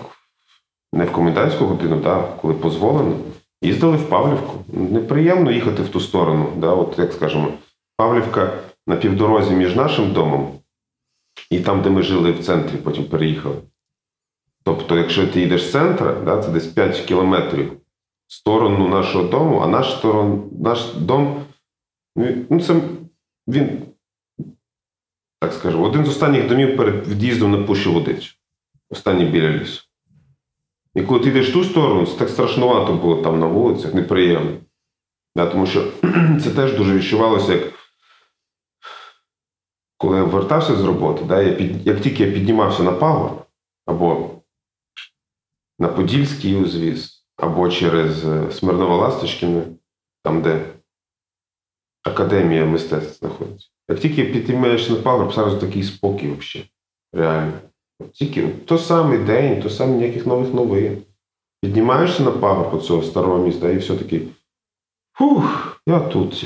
[0.93, 3.15] не в комендантську годину, да, коли дозволено,
[3.61, 4.63] їздили в Павлівку.
[4.67, 6.53] Неприємно їхати в ту сторону.
[6.57, 7.53] Да, от як скажемо,
[7.97, 10.61] Павлівка на півдорозі між нашим домом
[11.49, 13.55] і там, де ми жили в центрі, потім переїхали.
[14.63, 17.73] Тобто, якщо ти їдеш з центра, да, це десь 5 кілометрів
[18.27, 21.45] в сторону нашого дому, а наш, сторон, наш дом,
[22.15, 22.81] ну, ну, це
[23.47, 23.81] він,
[25.39, 28.33] так скажу, один з останніх домів перед від'їздом на Пущу Водицю.
[28.89, 29.90] Останній біля лісу.
[30.95, 34.57] І коли ти йдеш в ту сторону, це так страшнувато було там на вулицях, неприємно.
[35.35, 35.91] Да, тому що
[36.43, 37.73] це теж дуже відчувалося, як
[39.97, 43.45] коли я вертався з роботи, да, я під, як тільки я піднімався на пагор,
[43.85, 44.29] або
[45.79, 49.63] на Подільський узвіз, або через е, Смирново-Ласточкіне,
[50.23, 50.65] там, де
[52.03, 53.69] Академія мистецтв знаходиться.
[53.89, 56.69] Як тільки підіймаєшся на пагорб, зараз такий спокій взагалі.
[57.13, 57.70] Реально.
[58.13, 60.97] Тільки то самий день, то саме ніяких нових новин.
[61.61, 64.21] Піднімаєшся на пагорб цього старого міста, і все таки.
[65.17, 66.45] Фух, я тут.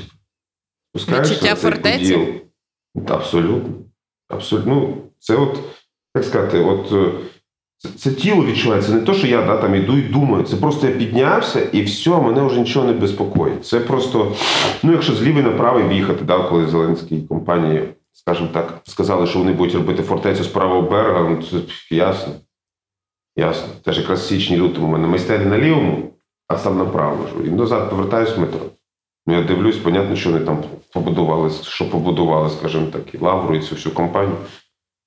[0.89, 2.18] Спускаєшся Відчуття на цей фортеці?
[2.18, 2.41] поділ.
[3.08, 3.74] Абсолютно.
[4.30, 4.76] Абсолютно.
[4.76, 5.60] Ну, це от,
[6.15, 7.12] як сказати, от е,
[7.78, 8.91] це, це тіло відчувається.
[8.91, 10.44] Не то, що я да, там іду і думаю.
[10.44, 13.65] Це просто я піднявся і все, мене вже нічого не безпокоїть.
[13.65, 14.36] Це просто,
[14.84, 17.84] ну, якщо з лівої на правий їхати, да, коли Зеленській компанії,
[18.15, 21.58] скажімо так, сказали, що вони будуть робити фортецю з правого берега, ну це
[21.95, 22.34] ясно.
[23.38, 23.67] Ясно.
[23.84, 26.13] Теж якраз січні лютому у мене майстері на лівому,
[26.47, 27.28] а сам на правому.
[27.45, 28.60] І назад повертаюсь в метро.
[29.28, 33.62] Ну, я дивлюсь, понятно, що вони там побудували, що побудували, скажімо так, і Лавру, і
[33.62, 34.38] цю всю компанію.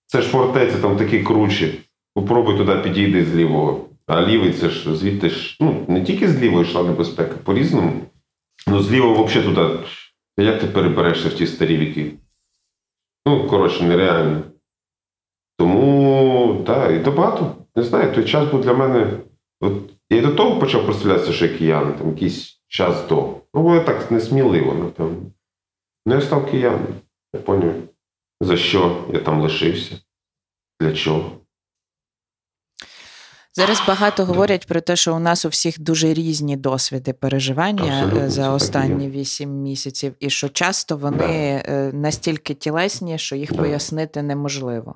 [0.07, 1.81] Це ж фортеця, там такі кручі.
[2.15, 3.85] Попробуй туди підійди з лівого.
[4.07, 7.93] А лівий це ж звідти ж, ну, не тільки з лівої йшла небезпека, по-різному.
[8.67, 9.79] Ну, з лівого взагалі туди.
[10.39, 12.13] Як ти переберешся в ті старі віки?
[13.27, 14.43] Ну, коротше, нереально.
[15.59, 17.57] Тому, так, і то багато.
[17.77, 19.19] Не знаю, той час був для мене.
[19.61, 19.73] От,
[20.11, 23.35] я і до того почав прославлятися, що я киянин, там якийсь час до.
[23.55, 25.33] Ну, бо я так несміливо, напевно.
[26.07, 26.95] Ну, я став кияном.
[27.35, 27.89] Я зрозумів,
[28.41, 29.97] за що я там лишився,
[30.81, 31.38] для чого.
[33.59, 38.27] Зараз багато говорять про те, що у нас у всіх дуже різні досвіди переживання Абсолютно,
[38.27, 43.59] е, за останні вісім місяців, і що часто вони е, настільки тілесні, що їх Да.
[43.59, 44.95] пояснити неможливо.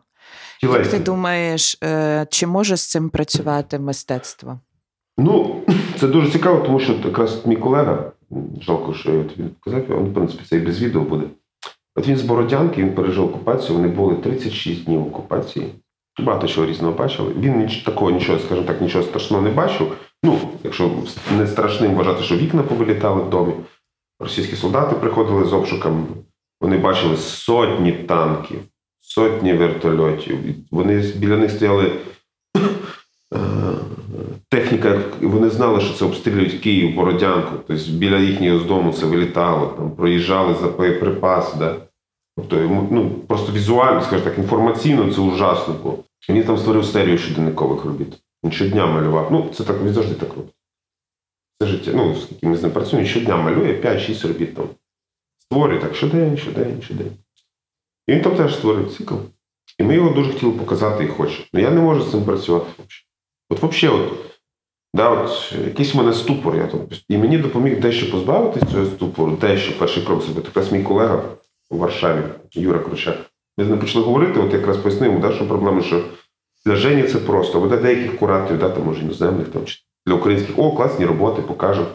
[0.63, 4.61] Як ти думаєш, е, чи може з цим працювати мистецтво?
[5.19, 5.63] Ну,
[6.01, 8.13] це дуже цікаво, тому що якраз мій колега,
[8.61, 11.25] жалко, що я тобі казав, він, в принципі, це і без відео буде.
[11.97, 15.73] От він з Бородянки, він пережив окупацію, вони були 36 днів окупації.
[16.19, 17.35] Багато чого різного бачили.
[17.41, 19.97] Він ніч, такого нічого, скажімо так, нічого страшного не бачив.
[20.25, 20.91] Ну, якщо
[21.39, 23.53] не страшним вважати, що вікна повилітали в домі.
[24.21, 26.05] Російські солдати приходили з обшуками,
[26.61, 28.59] вони бачили сотні танків,
[29.01, 30.39] сотні вертольотів.
[30.71, 31.93] Вони біля них стояли
[33.35, 33.39] е,
[34.49, 37.51] техніка, вони знали, що це обстрілюють Київ, Бородянку.
[37.67, 41.57] Тобто біля їхнього з дому це вилітало, там проїжджали за боєприпаси.
[41.59, 41.77] Да?
[42.37, 45.99] Тобто, йому, ну, просто візуально, скажімо так, інформаційно це ужасно було.
[46.29, 48.19] Він там створив серію щоденникових робіт.
[48.45, 49.29] Він щодня малював.
[49.33, 50.55] Ну, це так, він завжди так робить.
[51.61, 51.93] Це життя.
[51.95, 54.69] Ну, скільки ми з ним працюємо, щодня малює 5-6 робіт там.
[55.39, 57.13] Створює так щодень, щодень, щодень.
[58.07, 59.15] І він там теж створив цикл.
[59.79, 61.45] І ми його дуже хотіли показати і хочемо.
[61.53, 63.05] Ну я не можу з цим працювати взагалі.
[63.51, 64.13] От взагалі, от,
[64.95, 66.57] да, от, якийсь в мене ступор.
[66.57, 70.49] Я там, і мені допоміг дещо позбавитися цього ступору, дещо перший крок зробити.
[70.49, 71.25] Якраз мій колега
[71.73, 73.17] у Варшаві, Юра Кручак.
[73.59, 76.05] Ми з ним почали говорити, от якраз пояснив, да, що проблема, що
[76.67, 80.15] для Жені це просто, або для деяких кураторів, да, там, може, іноземних, там, чи для
[80.15, 81.87] українських, о, класні роботи, покажемо.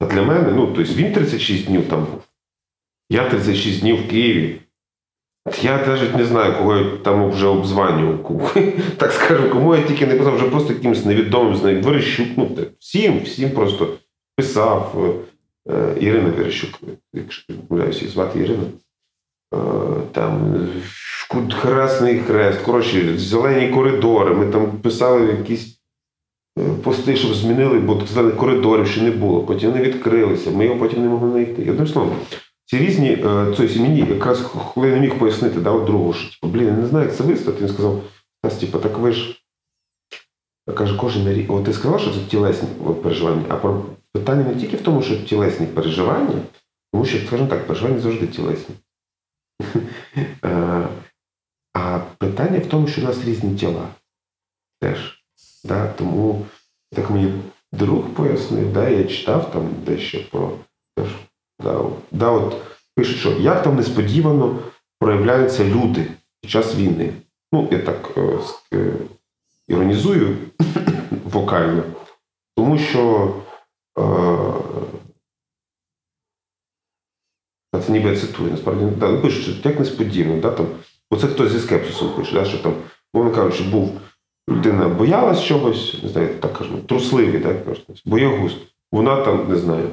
[0.00, 2.22] А для мене, ну, тобто він 36 днів там був,
[3.10, 4.60] я 36 днів в Києві.
[5.62, 8.56] Я навіть не знаю, кого я там вже обзванював.
[8.96, 11.82] Так скажу, кому я тільки не писав, вже просто якимось невідомим з нею.
[11.82, 13.88] Верещук, ну, всім, всім просто
[14.36, 15.04] писав.
[15.68, 16.80] Е, Ірина Верещук,
[17.12, 18.64] якщо не помиляюся, звати Ірина.
[19.52, 19.56] Е,
[20.12, 20.66] Там
[21.62, 24.34] Красний Хрест, коротше, зелені коридори.
[24.34, 25.78] Ми там писали якісь
[26.58, 29.40] е, пости, щоб змінили, бо зелених коридорів ще не було.
[29.40, 31.70] Потім вони відкрилися, ми його потім не могли знайти.
[31.70, 32.16] Одним словом,
[32.66, 33.16] ці різні,
[33.56, 34.40] тобто мені якраз
[34.74, 37.16] коли я не міг пояснити, да, от другу, що типу, блін, я не знаю, як
[37.16, 38.02] це виставити, він сказав,
[38.42, 39.42] Тась, типу, так ви ж
[40.74, 41.50] каже, кожен рік.
[41.50, 42.68] От ти сказав, що це тілесні
[43.02, 46.42] переживання, а про питання не тільки в тому, що тілесні переживання,
[46.92, 48.74] тому що, скажімо так, переживання завжди тілесні.
[50.44, 50.88] Е,
[51.74, 53.88] А питання в тому, що у нас різні тіла
[54.80, 55.24] теж.
[55.64, 55.88] Да?
[55.88, 56.46] Тому
[56.92, 57.32] так мені
[57.72, 60.52] друг пояснив, да, я читав там дещо про
[60.96, 61.08] теж.
[61.60, 62.56] Да, да, от
[62.94, 64.58] пишуть, що як там несподівано
[64.98, 66.06] проявляються люди
[66.40, 67.12] під час війни.
[67.52, 68.38] Ну, я так е,
[68.74, 68.92] е,
[69.68, 70.36] іронізую
[71.24, 71.82] вокально,
[72.56, 73.34] тому що
[73.98, 74.02] е,
[77.80, 79.30] це ніби я цитую, насправді да, ну,
[79.64, 80.66] як несподівано, да, там,
[81.10, 82.74] оце хтось зі скепсисом пише, да, що там,
[83.14, 84.00] мовно кажучи, був
[84.48, 88.56] людина боялась чогось, не знаю, так кажемо, трусливий, так кажуть, боягуз.
[88.92, 89.88] Вона там, не знаю,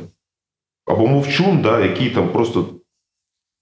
[0.86, 2.66] або мовчун, да, який там просто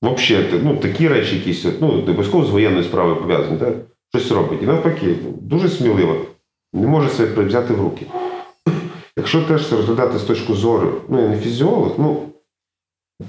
[0.02, 3.74] взагалі, ну, такі речі якісь, ну, не обов'язково з воєнною справою пов'язані, да,
[4.10, 4.64] щось робить.
[4.64, 6.26] І навпаки, дуже сміливо,
[6.74, 8.06] не може себе взяти в руки.
[9.18, 12.30] Якщо теж це розглядати з точки зору, ну, я не фізіолог, ну,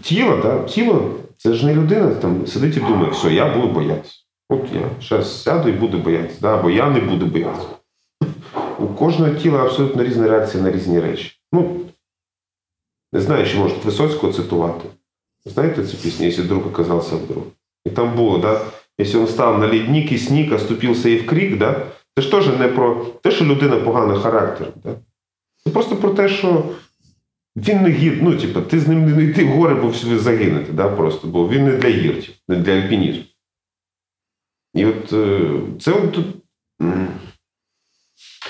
[0.03, 4.15] тіло, да, тіло це ж не людина там сидить і думає, все, я буду боятися.
[4.49, 7.67] От я зараз сяду і буду боятися, да, або я не буду боятися.
[8.79, 11.33] У кожного тіла абсолютно різна реакція на різні речі.
[11.53, 11.81] Ну,
[13.13, 14.89] не знаю, чи можуть Висоцького цитувати.
[15.45, 17.45] Знаєте цю пісню, якщо друг оказався вдруг?
[17.85, 18.61] І там було, да?
[18.99, 21.87] Якщо він став на лідник і сніг, оступився і в крік, да?
[22.17, 24.69] це ж теж не про те, що людина поганий характер.
[24.85, 24.95] Да?
[25.65, 26.65] Це просто про те, що
[27.59, 30.73] він не гір, ну, типу, ти з ним не йти в гори, бо ви загинете,
[30.73, 30.89] да?
[30.89, 33.25] просто, бо він не для гіртів, не для альпінізму.
[34.75, 36.19] І от е, це от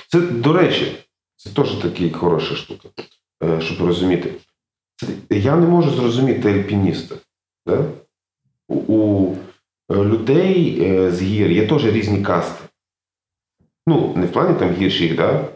[0.09, 0.97] Це, до речі,
[1.37, 2.89] це теж така хороша штука,
[3.45, 4.35] е, щоб розуміти.
[5.31, 7.17] Я не можу зрозуміти альпініста.
[7.67, 7.85] Да?
[8.69, 9.35] У,
[9.91, 10.77] е, людей
[11.11, 12.65] з гір є теж різні касти.
[13.87, 15.49] Ну, не в плані там гірших, да?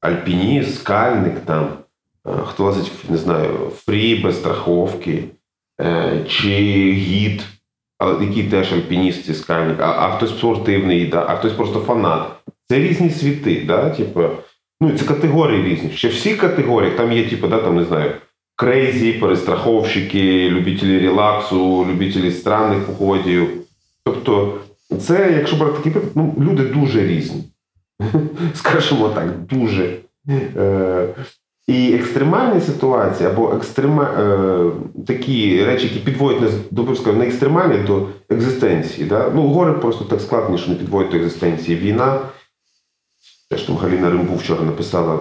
[0.00, 1.78] альпініст, скальник, там,
[2.46, 5.24] хто лазить, не знаю, free без страховки,
[5.80, 6.48] е, чи
[6.92, 7.42] гід,
[7.98, 11.24] але який теж альпініст і скальник, а, а хтось спортивний, да?
[11.28, 12.28] а хтось просто фанат.
[12.68, 13.90] Це різні світи, да?
[13.90, 14.22] типу,
[14.80, 15.90] ну, це категорії різні.
[15.90, 18.12] Ще всі категорії, там є, типу, да, там, не знаю,
[18.56, 23.48] crazy, перестраховщики, любителі релаксу, любителі странних походів.
[24.04, 24.58] Тобто,
[25.00, 27.44] це, якщо брати такий приклад, ну, люди дуже різні.
[28.54, 29.96] Скажімо так, дуже.
[31.68, 34.70] І екстремальні ситуації або екстрема, е,
[35.06, 39.08] такі речі, які підводять нас до не екстремальні до екзистенції.
[39.08, 39.32] Да?
[39.34, 41.78] Ну, гори просто так складні, що не підводять до екзистенції.
[41.78, 42.18] Війна
[43.50, 45.18] Теж там Галіна Римбу вчора написала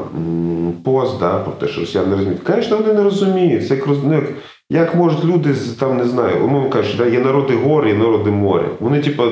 [0.83, 2.41] пост да, про те, що росіяни не розуміють.
[2.47, 3.67] Звісно, вони не розуміють.
[3.67, 4.33] Це як, ну, як,
[4.69, 8.31] як можуть люди з там, не знаю, умовно кажучи, да, є народи гор, є народи
[8.31, 8.69] моря.
[8.79, 9.31] Вони, типа,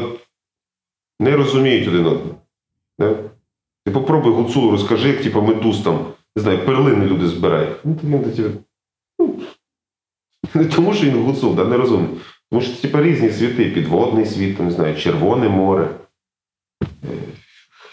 [1.19, 2.35] не розуміють один одного.
[2.99, 3.15] Да?
[3.85, 5.99] Ти попробуй гуцулу розкажи, як типа медуз там,
[6.35, 7.75] не знаю, перлини люди збирають.
[7.83, 8.49] Ну, то він тебе.
[9.19, 9.39] Ну,
[10.53, 12.09] не тому, що він гуцул, да, не розумний.
[12.51, 15.89] Тому що це типа різні світи, підводний світ, там, не знаю, Червоне море,
[16.83, 17.07] е,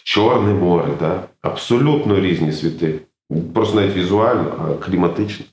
[0.05, 1.23] Чорне море, да?
[1.43, 3.01] абсолютно різні світи.
[3.55, 5.47] Просто навіть візуально, а кліматично.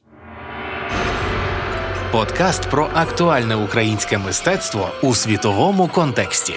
[2.11, 6.53] Подкаст про актуальне українське мистецтво у світовому контексті.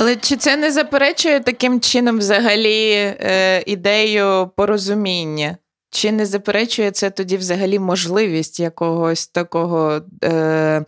[0.00, 5.56] Але чи це не заперечує таким чином взагалі е, ідею порозуміння?
[5.90, 10.84] Чи не заперечує це тоді взагалі можливість якогось такого е,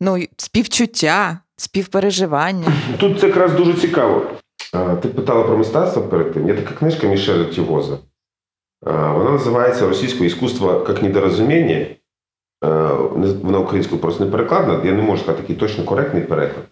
[0.00, 2.66] ну, співчуття, співпереживання?
[2.98, 4.26] Тут це якраз дуже цікаво.
[5.02, 6.48] Ти питала про мистецтво перед тим.
[6.48, 7.98] Є така книжка Мішеля Тівоза.
[8.82, 11.86] Вона називається Російське іскусство як недорозуміння.
[13.42, 14.80] Вона українською просто не перекладена.
[14.84, 16.64] Я не можу сказати такий точно коректний переклад.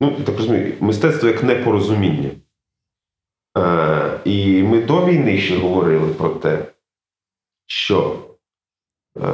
[0.00, 2.30] Ну, так розумію, мистецтво як непорозуміння.
[3.54, 6.66] А, І ми до війни ще говорили про те,
[7.66, 8.16] що
[9.16, 9.26] е,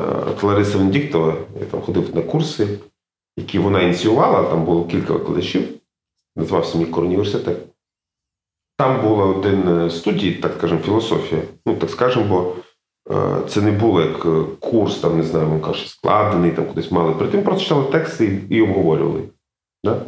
[0.43, 2.79] Лариса Венедіктова, я там ходив на курси,
[3.37, 5.69] які вона ініціювала, там було кілька викладачів,
[6.37, 7.59] називався мій університет.
[8.79, 11.43] Там була один студій, так скажемо, філософія.
[11.67, 12.57] Ну, так скажемо, бо
[13.14, 17.14] е, це не було як е, курс, там, не знаю, каже, складений, там кудись мали
[17.14, 17.37] прийти.
[17.37, 19.23] Ми просто читали тексти і обговорювали.
[19.85, 20.03] Да?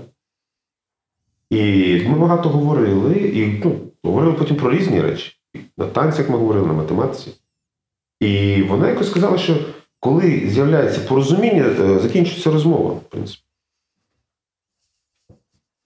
[1.50, 5.32] І ми багато говорили, і ну, говорили потім про різні речі.
[5.76, 7.30] На танцях ми говорили, на математиці.
[8.20, 9.56] І вона якось сказала, що
[10.00, 13.42] коли з'являється порозуміння, е, закінчується розмова, в принципі.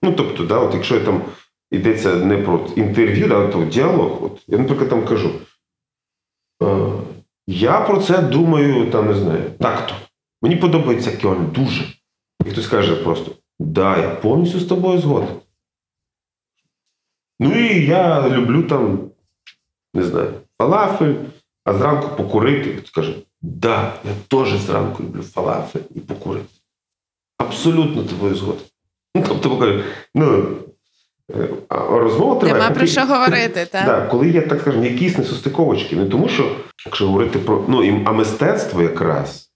[0.03, 1.23] Ну, тобто, да, от якщо там
[1.71, 4.25] йдеться не про інтерв'ю, да, то діалог.
[4.25, 5.31] От, я, наприклад, там кажу:
[6.63, 6.93] е,
[7.47, 9.95] я про це думаю, там не знаю, так-то.
[10.43, 11.85] Мені подобається Кьольн дуже.
[12.47, 15.29] І хтось каже просто: да, я повністю з тобою згоден.
[17.43, 18.99] Ну і я люблю там,
[19.95, 21.15] не знаю, фалафель,
[21.65, 22.83] а зранку покурити.
[22.95, 26.47] Каже, да, я теж зранку люблю фалафель і покурити.
[27.39, 28.63] Абсолютно тобою згоден.
[29.17, 29.81] Ну, тобто, покажу,
[30.15, 30.47] ну,
[31.31, 32.63] е, розмова триває.
[32.63, 33.87] Нема про що говорити, так?
[33.87, 35.97] Да, коли є, так скажемо, якісь несостиковочки.
[35.97, 37.65] Не тому, що, якщо говорити про.
[37.69, 39.49] Ну, і, а мистецтво якраз.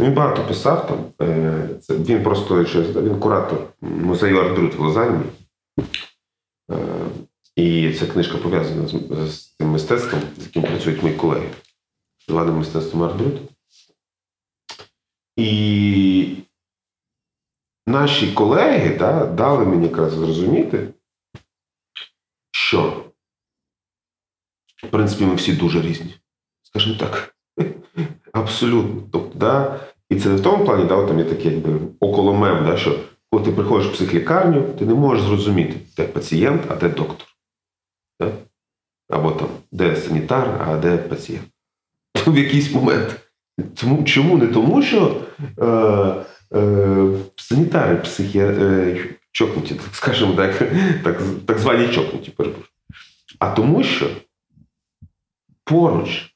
[0.00, 1.28] Він багато писав там.
[1.28, 2.64] Е, це, він просто
[3.02, 5.24] він куратор музею Ардрут в Лозанні.
[7.56, 8.92] І ця книжка пов'язана з,
[9.32, 11.50] з тим мистецтвом, з яким працюють мої колеги.
[12.28, 13.40] Званим мистецтвом Ардрут.
[15.36, 16.36] І
[17.86, 20.88] наші колеги да, дали мені якраз зрозуміти,
[22.50, 23.04] що
[24.84, 26.14] в принципі, ми всі дуже різні.
[26.62, 27.34] Скажімо так.
[28.32, 29.02] Абсолютно.
[29.12, 29.80] Тобто, да,
[30.10, 33.00] і це не в тому плані, да, там є таке якби околомем, да, що
[33.30, 37.28] коли ти приходиш в психлікарню, ти не можеш зрозуміти, де пацієнт, а де доктор.
[38.24, 39.16] Да?
[39.16, 41.46] Або там, де санітар, а де пацієнт.
[42.26, 43.20] В якийсь момент.
[43.74, 44.38] Тому, чому?
[44.38, 45.20] Не тому, що
[45.58, 45.66] е,
[46.58, 47.06] е,
[47.36, 48.96] санітари психі, е,
[49.32, 50.58] чокнуті, так скажемо так,
[51.04, 52.68] так, так звані чокнуті, перепрошую.
[53.38, 54.10] А тому, що
[55.64, 56.34] поруч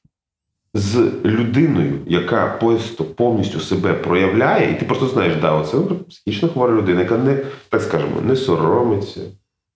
[0.75, 5.79] з людиною, яка просто повністю себе проявляє, і ти просто знаєш, да, оце
[6.09, 9.21] психічно хвора людина, яка не, так скажемо, не соромиться,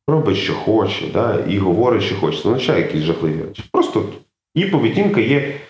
[0.09, 2.38] робить, що хоче, да, і говорить, що хоче.
[2.38, 3.64] Означає якісь жахливі речі.
[3.72, 4.05] Просто
[4.55, 5.61] її поведінка є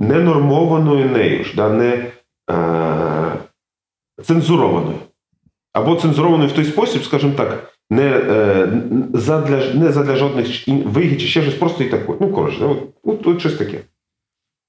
[0.00, 2.12] ненормованою нею ж, да, не
[2.50, 3.32] е,
[4.22, 4.98] цензурованою.
[5.72, 8.68] Або цензурованою в той спосіб, скажімо так, не, е,
[9.14, 12.12] задля, не задля жодних вигід чи ще щось, просто і таке.
[12.20, 13.80] Ну, коротше, да, от, от, от щось таке.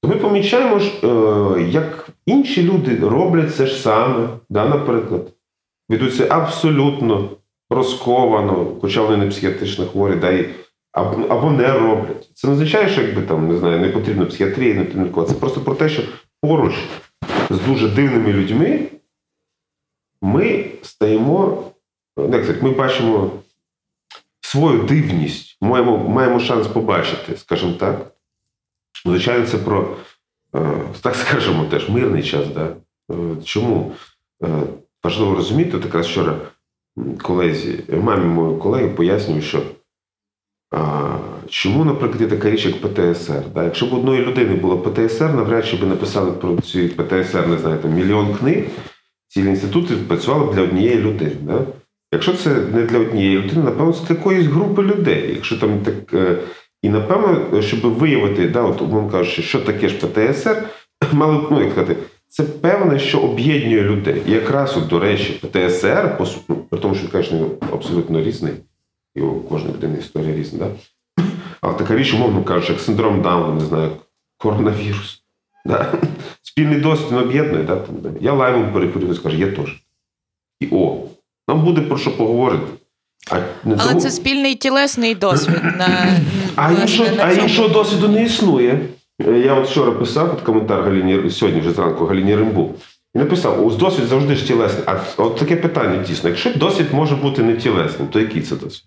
[0.03, 5.33] То ми помічаємо, ж, е, як інші люди роблять це ж саме, да, наприклад,
[5.89, 7.29] ведуть це абсолютно
[7.73, 10.49] розковано, хоча вони не психіатрично хворі, да, і,
[10.91, 12.29] або, або не роблять.
[12.33, 15.33] Це не означає, що якби там, не знаю, не потрібно психіатрія, не потрібно лікувати.
[15.33, 16.03] Це просто про те, що
[16.41, 16.73] поруч
[17.49, 18.87] з дуже дивними людьми
[20.21, 21.63] ми стаємо,
[22.17, 23.31] ну, як сказати, ми бачимо
[24.41, 28.11] свою дивність, маємо, маємо шанс побачити, скажімо так.
[29.05, 29.97] Звичайно, це про,
[30.55, 32.47] е, так скажемо, теж мирний час.
[32.47, 32.75] Да?
[33.11, 33.91] Е, Чому
[34.43, 34.63] Е,
[35.03, 36.37] важливо розуміти, от якраз вчора
[37.21, 39.61] колезі, мамі моєї колеги пояснюю, що
[40.71, 41.17] а,
[41.49, 43.43] чому, наприклад, є така річ, як ПТСР.
[43.53, 43.63] Да?
[43.63, 47.77] Якщо б одної людини було ПТСР, навряд чи б написали про цю ПТСР, не знаю,
[47.77, 48.65] там, мільйон книг,
[49.27, 51.35] цілі інститути працювали б для однієї людини.
[51.41, 51.65] Да?
[52.13, 55.33] Якщо це не для однієї людини, напевно, це якоїсь групи людей.
[55.35, 56.13] Якщо там так.
[56.13, 56.37] е,
[56.81, 60.69] І напевно, щоб виявити, да, от умовно кажучи, що таке ж ПТСР,
[61.13, 61.95] мали б, ну, як сказати,
[62.33, 64.21] це певне, що об'єднує людей.
[64.27, 68.53] І якраз, от, до речі, ПТСР, по ну, при тому, що, звісно, абсолютно різний,
[69.15, 71.23] і у кожної людини історія різна, да?
[71.61, 73.91] але така річ, умовно кажучи, як синдром Дауна, не знаю,
[74.37, 75.23] коронавірус.
[75.65, 75.93] Да?
[76.41, 77.63] Спільний досвід він об'єднує.
[77.63, 77.75] Да?
[77.75, 78.09] Там, да.
[78.21, 79.83] Я лаймом перехворів, скаже, я теж.
[80.59, 80.97] І о,
[81.47, 82.65] нам буде про що поговорити.
[83.31, 85.61] А, не Але тому- це спільний тілесний досвід.
[85.63, 86.19] На,
[86.55, 88.79] а іншого, на а іншого досвіду не існує.
[89.21, 92.75] Е, Я от вчора писав от коментар Галіні, сьогодні вже зранку Галіні Римбу.
[93.15, 94.83] І написав: ось досвід завжди ж тілесний.
[94.87, 96.29] А от таке питання дійсно.
[96.29, 98.85] Якщо досвід може бути не тілесним, то який це досвід?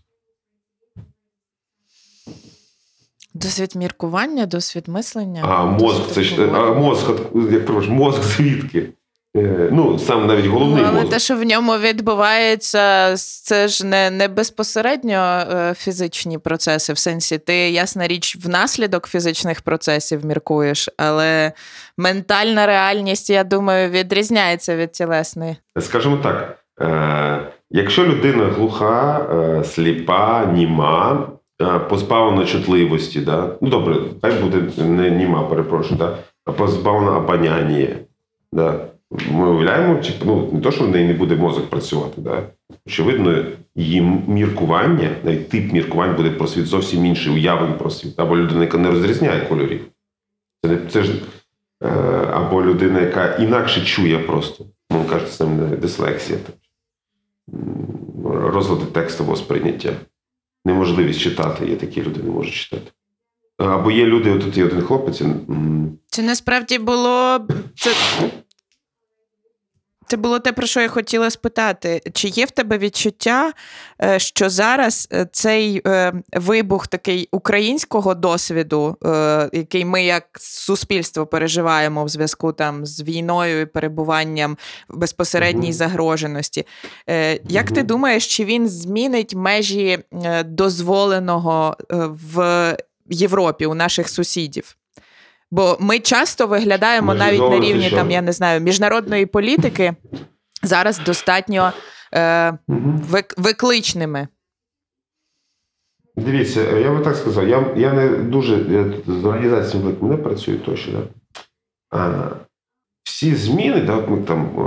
[3.34, 5.42] Досвід міркування, досвід мислення.
[5.44, 7.10] А мозк, це ж а мозг,
[7.52, 8.88] як мозг звідки?
[9.36, 11.10] Е, Ну, сам навіть Ну, головний але мозок.
[11.10, 16.92] те, що в ньому відбувається, це ж не, не безпосередньо е, фізичні процеси.
[16.92, 21.52] В сенсі, ти, ясна річ, внаслідок фізичних процесів міркуєш, але
[21.98, 25.56] ментальна реальність, я думаю, відрізняється від тілесної.
[25.80, 29.18] Скажімо так, е, якщо людина глуха,
[29.60, 31.28] е, сліпа, німа,
[31.62, 33.48] е, позбавлена чутливості, да?
[33.60, 36.16] ну добре, хай буде не німа, перепрошую, да?
[36.52, 37.88] позбавлена обоняння.
[38.52, 38.80] Да?
[39.10, 42.20] Ми уявляємо, чи, ну, не то, що в неї не буде мозок працювати.
[42.20, 42.42] Да?
[42.86, 43.44] Очевидно,
[43.74, 48.20] її міркування, навіть тип міркувань буде про світ зовсім інший, уявлень про світ.
[48.20, 49.80] Або людина, яка не розрізняє кольорів.
[50.64, 51.12] Це, не, це ж,
[51.82, 51.88] е,
[52.32, 54.64] або людина, яка інакше чує просто.
[54.90, 56.38] Ну, кажуть, це не дислексія.
[58.24, 59.92] Розлади текстового сприйняття.
[60.64, 62.90] Неможливість читати, є такі люди, не можуть читати.
[63.58, 65.22] Або є люди, тут є один хлопець.
[66.06, 67.46] Це насправді було.
[67.76, 67.90] Це...
[70.08, 72.02] Це було те, про що я хотіла спитати.
[72.12, 73.52] Чи є в тебе відчуття,
[74.02, 78.96] е, що зараз е, цей е, вибух такий українського досвіду,
[79.52, 84.56] який ми як суспільство переживаємо в зв'язку там з війною і перебуванням
[84.88, 86.66] в безпосередній загроженості,
[87.48, 89.98] як ти думаєш, чи він змінить межі
[90.44, 91.76] дозволеного
[92.34, 92.76] в
[93.10, 94.76] Європі у наших сусідів?
[95.50, 97.96] Бо ми часто виглядаємо Межі навіть на рівні що?
[97.96, 99.94] там, я не знаю, міжнародної політики
[100.62, 101.72] зараз достатньо
[102.14, 102.50] е,
[103.10, 104.28] вик- викличними.
[106.16, 110.92] Дивіться, я би так сказав, я, я не дуже я з великими не працюю точно.
[110.92, 111.08] Да?
[111.90, 112.30] А,
[113.02, 114.60] всі зміни, да, от ми там е,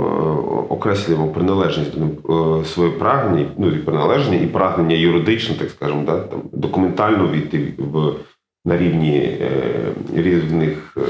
[0.68, 6.20] окреслюємо приналежність до е, своє прагнення, ну і приналеження, і прагнення юридичне, так скажемо, да,
[6.20, 8.14] там, документально війти в,
[8.64, 11.00] на рівні е, різних е,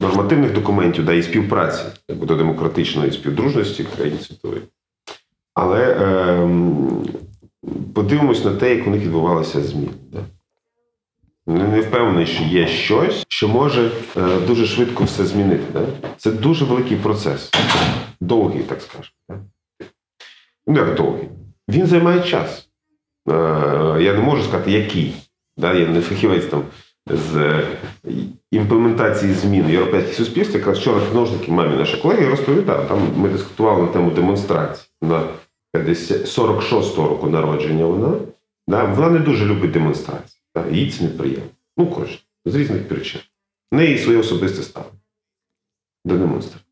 [0.00, 4.62] нормативних документів да, і співпраці до демократичної співдружності країн світової.
[5.54, 6.48] Але е,
[7.94, 9.92] подивимось на те, як у них відбувалися зміни.
[10.12, 10.20] Да?
[11.46, 15.64] Не, не впевнений, що є щось, що може е, дуже швидко все змінити.
[15.72, 15.86] Да?
[16.16, 17.50] Це дуже великий процес.
[18.20, 19.14] Довгий, так скажемо.
[19.28, 19.40] Да?
[20.66, 21.28] Ну, як довгий.
[21.68, 22.68] Він займає час.
[23.28, 23.32] Е,
[24.00, 25.14] я не можу сказати, який.
[25.56, 25.74] Да?
[25.74, 26.62] Я не фахівець там
[27.06, 27.66] з е,
[28.50, 30.58] імплементації змін європейських суспільствах.
[30.58, 31.00] Якраз вчора
[31.38, 32.88] таки мамі наша колега розповідав.
[32.88, 34.88] Там ми дискутували на тему демонстрації.
[35.02, 35.28] На
[35.74, 38.18] 46-го року народження вона.
[38.68, 38.84] Да?
[38.84, 40.40] Вона не дуже любить демонстрації.
[40.54, 40.68] Да?
[40.68, 41.50] Їй це неприємно.
[41.76, 43.20] Ну, коротше, з різних причин.
[43.72, 44.98] В неї своє особисте ставлення
[46.04, 46.64] до демонстрації.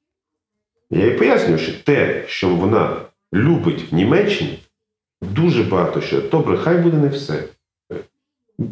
[0.91, 2.97] Я їй пояснюю, що те, що вона
[3.35, 4.59] любить в Німеччині,
[5.23, 6.21] дуже багато що.
[6.21, 7.45] Добре, хай буде не все.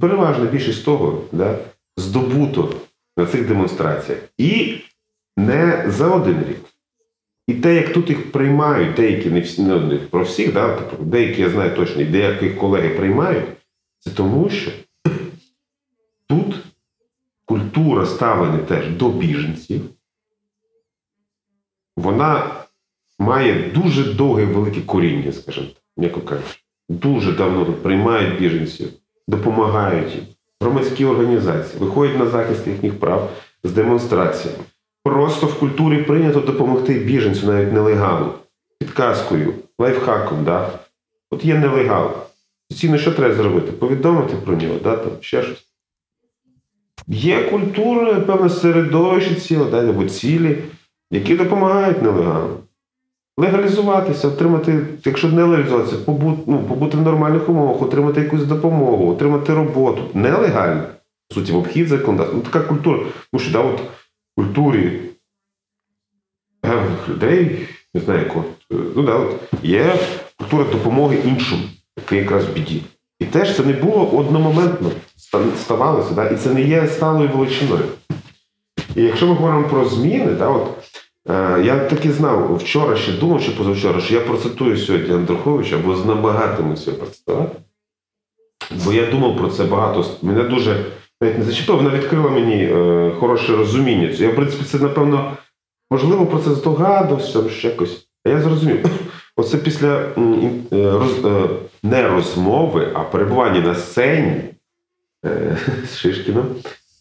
[0.01, 1.59] Переважна більшість того, да,
[1.97, 2.74] здобуто
[3.16, 4.20] на цих демонстраціях.
[4.39, 4.78] І
[5.37, 6.61] не за один рік.
[7.47, 11.51] І те, як тут їх приймають, деякі не всі не про всіх, да, деякі я
[11.51, 13.45] знаю точно, і деякі колеги приймають,
[13.99, 14.70] це тому, що
[16.26, 16.55] тут
[17.45, 19.81] культура ставлення теж до біженців,
[21.97, 22.55] вона
[23.18, 26.59] має дуже довге велике коріння, скажімо так, м'яко кажучи.
[26.89, 28.89] Дуже давно приймають біженців,
[29.29, 30.23] допомагають.
[30.61, 33.31] Громадські організації виходять на захист їхніх прав
[33.64, 34.64] з демонстраціями.
[35.05, 38.33] Просто в культурі прийнято допомогти біженцю, навіть нелегалу,
[38.79, 40.45] підказкою, лайфхаком.
[40.45, 40.79] Да?
[41.31, 42.11] От є нелегал.
[42.77, 43.73] Ціно, що треба зробити?
[43.73, 44.97] Повідомити про нього, да?
[44.97, 45.64] там, ще щось.
[47.07, 49.89] Є культура, певне середовище ціле, да?
[49.91, 50.59] або цілі,
[51.11, 52.57] які допомагають нелегалам.
[53.41, 59.55] Легалізуватися, отримати, якщо не легалізуватися, побути, ну, побути в нормальних умовах, отримати якусь допомогу, отримати
[59.55, 60.03] роботу.
[60.14, 60.82] Нелегально.
[61.30, 62.36] В суті, в обхід законодавства.
[62.36, 62.99] Ну, така культура.
[63.32, 63.84] Тому що да, от, в
[64.36, 65.01] культурі
[66.61, 69.95] певних людей, не знаю, як от, е, ну да, от, є
[70.38, 71.62] культура допомоги іншому,
[71.97, 72.82] який якраз в біді.
[73.20, 74.91] І теж це не було одномоментно
[75.62, 76.28] ставалося, да?
[76.28, 77.84] і це не є сталою величиною.
[78.97, 80.68] І якщо ми говоримо про зміни, да, от,
[81.29, 85.97] е, я таки знав вчора ще думав, що позавчора, що я процитую сьогодні Андруховича, бо
[85.97, 87.57] намагатиму цього процитувати.
[88.85, 90.07] Бо я думав про це багато.
[90.23, 90.85] Мене дуже
[91.21, 94.09] навіть не зачепило, вона відкрила мені е, хороше розуміння.
[94.09, 95.37] Я, в принципі, це, напевно,
[95.91, 98.07] можливо, про це здогадувався, ще якось.
[98.25, 98.87] А я зрозумів.
[99.37, 100.11] Оце після е,
[100.73, 101.49] роз, е,
[101.83, 104.43] не розмови, а перебування на сцені
[105.27, 106.47] е, з Шишкіном.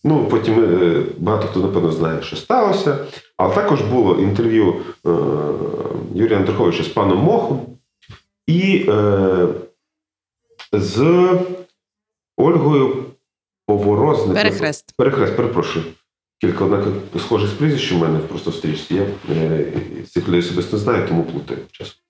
[0.04, 3.06] Ну, потім е, багато хто, напевно, знає, що сталося.
[3.38, 4.76] Але також було інтерв'ю
[5.06, 5.10] е,
[6.16, 7.78] Юрія Андруховича з паном Мохом
[8.48, 9.48] і е,
[10.74, 11.28] з
[12.38, 13.06] Ольгою
[13.68, 14.34] Поворозник.
[14.34, 14.94] Перехрест.
[14.98, 15.86] Перехрест, перепрошую.
[16.42, 16.86] Кілька однак
[17.20, 18.96] схожих прізвищ у мене просто в стрічці.
[18.96, 19.06] Я
[20.04, 22.02] цих людей особисто знаю, тому плутаю чесно.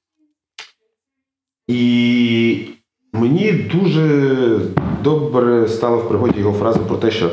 [1.68, 2.68] І
[3.14, 4.60] мені дуже
[5.04, 7.32] добре стала в пригоді його фраза про те, що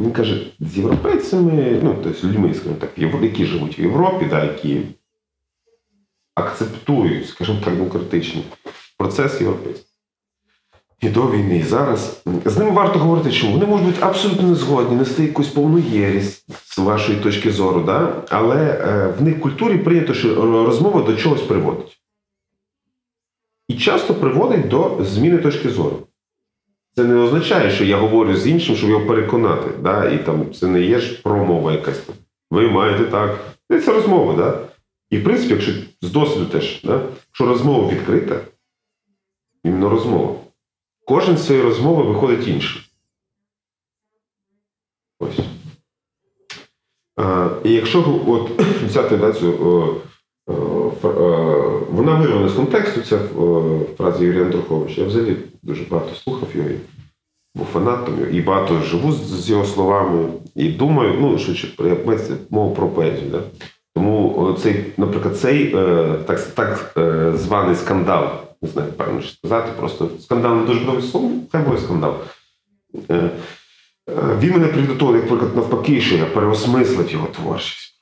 [0.00, 4.80] він каже, з європейцями, ну, тобто людьми, скажімо так, які живуть в Європі, да, які
[6.34, 8.44] акцептують, скажімо так, демократичний
[8.98, 9.86] процес європейський.
[11.00, 12.22] І до війни, і зараз.
[12.44, 16.46] З ними варто говорити, чому вони можуть бути абсолютно не згодні, нести якусь повну єрість
[16.74, 18.22] з вашої точки зору, да?
[18.30, 20.34] але е, в них в культурі прийнято, що
[20.66, 22.00] розмова до чогось приводить.
[23.68, 26.06] І часто приводить до зміни точки зору.
[26.96, 29.70] Це не означає, що я говорю з іншим, щоб його переконати.
[29.82, 30.10] Да?
[30.10, 32.02] І там це не є ж промова якась.
[32.50, 33.40] Ви маєте так.
[33.68, 34.68] Це розмова, да?
[35.10, 35.72] І в принципі, якщо
[36.02, 37.02] з досвіду теж, да?
[37.28, 38.40] якщо розмова відкрита,
[39.64, 40.34] іменно розмова.
[41.06, 42.82] Кожен з цієї розмови виходить іншим.
[45.18, 45.38] Ось.
[47.16, 50.00] А, І якщо от, взяти да, цю,
[51.90, 55.00] вона вирвана з контексту, ця о, фраза Юрія Андруховича.
[55.00, 56.68] Я взагалі дуже багато слухав його,
[57.54, 61.96] був фанатом і багато живу з, його словами, і думаю, ну, що я
[62.50, 63.30] мову про поезію.
[63.30, 63.42] Да?
[63.94, 68.28] Тому цей, наприклад, цей е, так, так е, званий скандал
[68.64, 69.72] не знаю, певно що сказати.
[69.78, 72.14] Просто скандал не дуже добре слово, хай буде скандал.
[73.10, 73.30] Е, е,
[74.40, 74.68] він мене
[74.98, 77.93] того, як, наприклад, навпаки, що я переосмислив його творчість.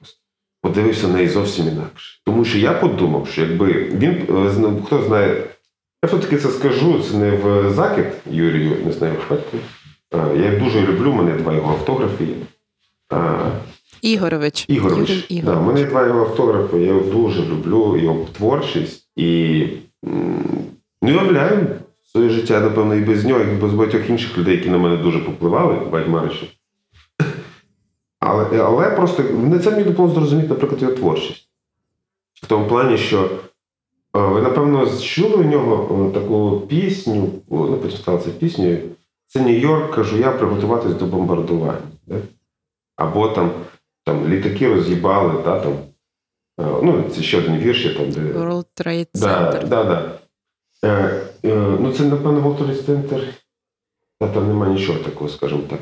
[0.63, 2.21] Подивився на неї зовсім інакше.
[2.27, 4.11] Тому що я подумав, що якби він
[4.65, 5.29] е, хто знає,
[6.05, 9.57] я все-таки це скажу, це не в закид Юрію, не знаю, батьку.
[10.37, 12.35] Я їх дуже люблю, у мене два його автографи є.
[14.03, 14.65] Ігорович.
[14.69, 15.11] Ігорович.
[15.11, 15.45] Юрій Ігорович.
[15.45, 19.09] Да, у мене два його автографи, я його дуже люблю, його творчість.
[19.17, 19.67] І
[21.03, 21.67] не уявляю
[22.13, 25.19] своє життя, напевно, і без нього, і без багатьох інших людей, які на мене дуже
[25.19, 26.47] попливали, Вальмарича.
[28.25, 31.49] Але але просто не це мені допомогло зрозуміти, наприклад, його творчість.
[32.43, 33.31] В тому плані, що
[34.13, 38.79] ви, напевно, чули у нього таку пісню, ну, потім стала це піснею.
[39.27, 41.81] Це Нью-Йорк, кажу я, приготуватись до бомбардування.
[42.07, 42.17] Да?
[42.97, 43.51] Або там
[44.05, 45.73] там літаки роз'їбали, да, там,
[46.59, 48.21] ну, це ще один вірш, там, де.
[48.21, 49.69] World Trade Center.
[49.69, 50.19] Да, да, да.
[50.85, 53.25] Е, е, ну, це, напевно, World Trade Center.
[54.21, 55.81] Та там немає нічого такого, скажімо так.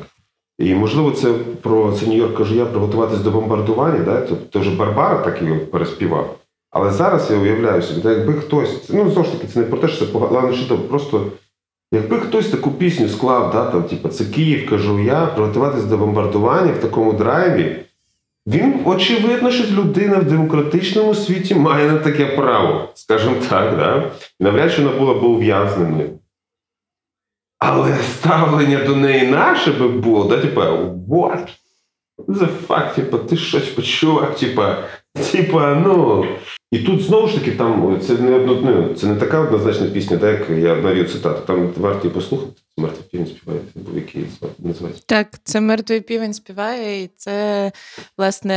[0.61, 4.21] І, можливо, це про це Нью-Йорк кажу, я приготуватись до бомбардування, да?
[4.21, 6.35] тобто вже Барбара так його переспівав.
[6.71, 9.87] Але зараз я уявляю собі, якби хтось, ну знову ж таки, це не про те,
[9.87, 11.25] що це погано, що просто
[11.91, 16.73] якби хтось таку пісню склав, да, там, типу, це Київ, кажу я, приготуватись до бомбардування
[16.73, 17.75] в такому драйві.
[18.47, 24.11] Він, очевидно, що людина в демократичному світі має на таке право, скажімо так, да?
[24.39, 26.09] навряд чи вона була б ув'язненою.
[27.61, 30.71] Але ставлення до неї наше би було, да, типа,
[31.09, 31.47] what?
[32.27, 34.77] The fuck, типа, ти щось почувак, типа,
[35.31, 36.25] типа, ну.
[36.71, 40.39] І тут знову ж таки, там це не одно, це не така однозначна пісня, так
[40.39, 41.41] як я навів цитату.
[41.47, 42.51] Там варто її послухати.
[42.77, 44.25] Мертвий півень співає, був який
[44.59, 45.03] називається.
[45.05, 47.71] Так, це мертвий півень співає, і це
[48.17, 48.53] власне.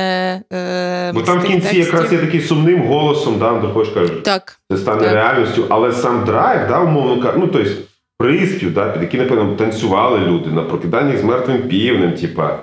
[0.53, 1.85] Е, Бо там в кінці текстів...
[1.85, 5.13] якраз є такий сумним голосом, да, Андерхош каже, так, це стане так.
[5.13, 7.71] реальністю, але сам драйв, да, умовно кажучи, ну тобто
[8.19, 12.59] приспів, да, під який, напевно, танцювали люди на прокиданнях з мертвим півнем, типа.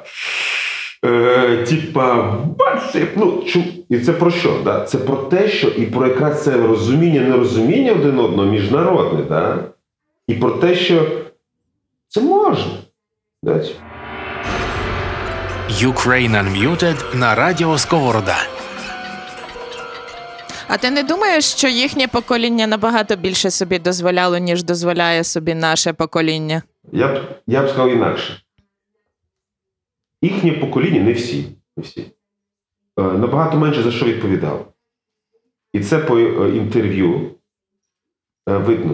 [1.06, 2.36] Е, Типа,
[3.16, 3.44] ну,
[3.90, 4.62] і це про що?
[4.64, 4.84] Да?
[4.84, 9.58] Це про те, що і про якраз це розуміння, нерозуміння один одного міжнародне, да?
[10.28, 11.08] і про те, що
[12.08, 12.72] це можна.
[13.44, 13.76] Дать.
[15.70, 18.38] Ukraine Unmuted на радіо Сковорода.
[20.68, 25.94] А ти не думаєш, що їхнє покоління набагато більше собі дозволяло, ніж дозволяє собі наше
[25.94, 26.62] покоління?
[26.92, 28.42] Я б я б сказав інакше.
[30.22, 31.46] Їхнє покоління не всі.
[31.78, 32.02] не всі.
[33.00, 34.66] Е, набагато менше за що відповідало.
[35.74, 37.32] І це по е, інтерв'ю
[38.50, 38.94] е, видно.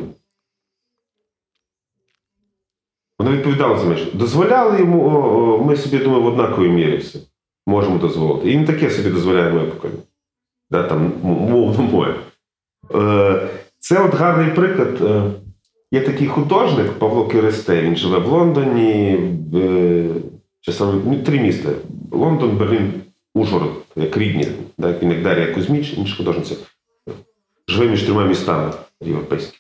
[3.20, 4.05] Вона відповідала за мене.
[4.13, 7.20] Дозволяли йому, ми собі думаю, в однаковій мірі все.
[7.68, 8.51] Можемо дозволити.
[8.51, 10.01] І він таке собі дозволяє моє покоління.
[10.72, 12.15] Да, там, мовно моє.
[12.95, 13.47] Е,
[13.80, 15.01] Це от гарний приклад.
[15.01, 15.32] Е,
[15.91, 19.20] Є такий художник Павло Киристей, він живе в Лондоні,
[19.55, 20.05] е,
[20.61, 21.70] чи саме ну, три міста:
[22.11, 22.93] Лондон, Берлін,
[23.34, 24.47] Ужгород, як рідні,
[24.78, 26.55] да, він як Дар'я Кузьміч, інша художниця.
[27.68, 29.57] Живе між трьома містами європейськими.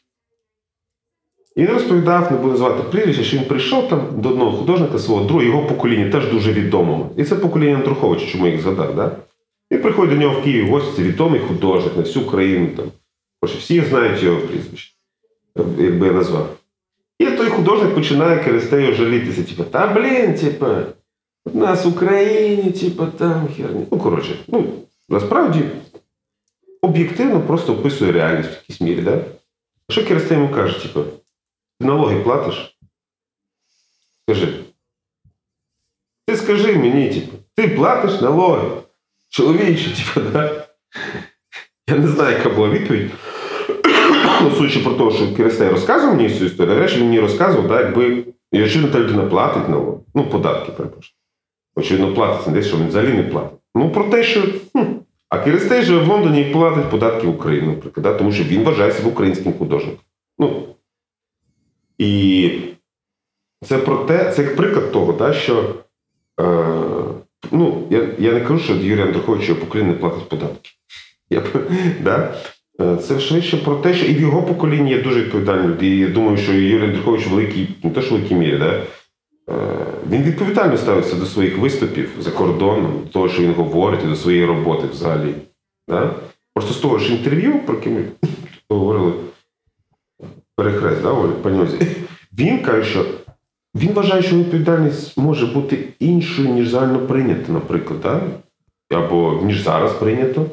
[1.55, 5.23] І він розповідав, не буду звати прізвище, що він прийшов там до одного художника свого
[5.23, 7.09] другого, його покоління теж дуже відомого.
[7.17, 8.95] І це покоління Андруховича, чому я їх згадав.
[8.95, 9.11] Да?
[9.71, 12.67] І приходить до нього в Київ гості, це відомий художник на всю країну.
[12.77, 12.91] Там.
[13.41, 14.95] Боже, всі знають його прізвище,
[15.77, 16.57] якби я назвав.
[17.19, 20.65] І той художник починає Керестею жалітися, типу, та блін, типу,
[21.45, 23.85] у нас в Україні, типу, там херня.
[23.91, 24.73] Ну, коротше, ну,
[25.09, 25.63] насправді
[26.81, 29.25] об'єктивно просто описує реальність в якійсь мірі, да?
[29.89, 31.03] Що Керестей йому каже, типу,
[31.79, 32.77] ти налоги платиш?
[34.23, 34.59] Скажи.
[36.27, 38.69] Ти скажи мені, типу, ти платиш налоги.
[39.29, 40.67] Чоловіче, типу, да?
[41.89, 43.11] Я не знаю, яка була відповідь.
[44.41, 44.51] Ну,
[44.83, 48.63] про те, що Керестей розказував мені цю історію, а речі мені розказував, так, якби і
[48.63, 49.97] очевидно, та людина платить налоги.
[50.15, 51.13] Ну, податки, перепрошую.
[51.75, 53.59] Очевидно, платить, не десь, що він взагалі не платить.
[53.75, 54.43] Ну, про те, що.
[54.73, 54.83] Хм.
[55.29, 58.13] А Керестей живе в Лондоні і платить податки в Україну, наприклад, да?
[58.13, 59.99] тому що він вважає українським художником.
[60.39, 60.63] Ну,
[61.97, 62.51] і
[63.65, 65.75] це про те, це як приклад того, да, що
[66.39, 66.43] е,
[67.51, 70.69] ну, я, я не кажу, що Юрій Андрухович покоління не платить податки.
[71.29, 71.43] Я,
[72.03, 72.33] да?
[72.81, 75.87] Е, Це швидше про те, що і в його поколінні є дуже відповідальні люди.
[75.87, 78.71] І я думаю, що Юрій Андрухович в великій, не те, що великій мірі, да?
[78.73, 78.83] е,
[80.09, 84.15] він відповідально ставиться до своїх виступів за кордоном, до того, що він говорить, і до
[84.15, 85.33] своєї роботи взагалі.
[85.87, 86.11] Да?
[86.53, 88.03] Просто з того ж інтерв'ю, про яке ми
[88.69, 89.13] говорили,
[90.55, 91.13] перехрест, да,
[91.43, 91.77] пані Ользі,
[92.39, 93.05] він каже, що
[93.75, 98.21] він вважає, що відповідальність може бути іншою, ніж загально прийнято, наприклад, да?
[98.97, 100.45] або ніж зараз прийнято.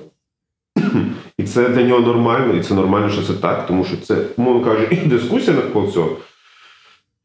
[1.39, 4.65] І це для нього нормально, і це нормально, що це так, тому що це, мовно
[4.65, 6.17] кажучи, і дискусія навколо цього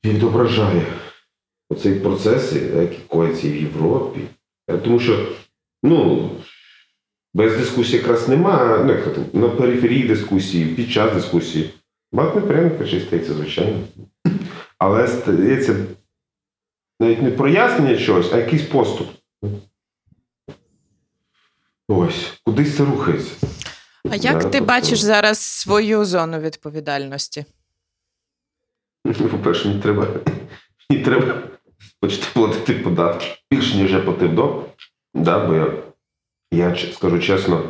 [0.06, 0.86] відображає
[1.70, 4.20] оцей процес, який коїться в Європі.
[4.70, 5.26] Е, Тому що,
[5.84, 6.30] ну,
[7.34, 11.70] без дискусії якраз нема, ну, як на периферії дискусії, під час дискусії.
[12.12, 13.80] Багато неприємних речей стається, звичайно.
[14.80, 15.75] Але стається
[16.99, 19.07] навіть не прояснення чогось, а якийсь поступ.
[21.88, 23.47] Ось, кудись це рухається.
[24.11, 27.45] А як Да, ти тобто- бачиш зараз свою зону відповідальності?
[29.05, 30.07] Ну, По-перше, мені треба,
[30.89, 31.41] мені треба
[32.01, 34.65] почати платити податки більше, ніж я платив до.
[35.13, 35.73] Да, бо я,
[36.51, 37.63] я скажу чесно,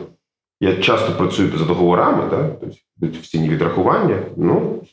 [0.62, 4.24] я часто працюю за договорами, да, тобто йдуть офіційні відрахування.
[4.38, 4.84] Ну,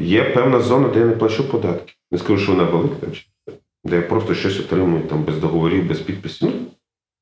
[0.00, 1.92] є певна зона, де я не плачу податки.
[2.10, 3.06] Не скажу, що вона велика,
[3.84, 6.48] де я просто щось отримую там, без договорів, без підписів.
[6.48, 6.60] Ну,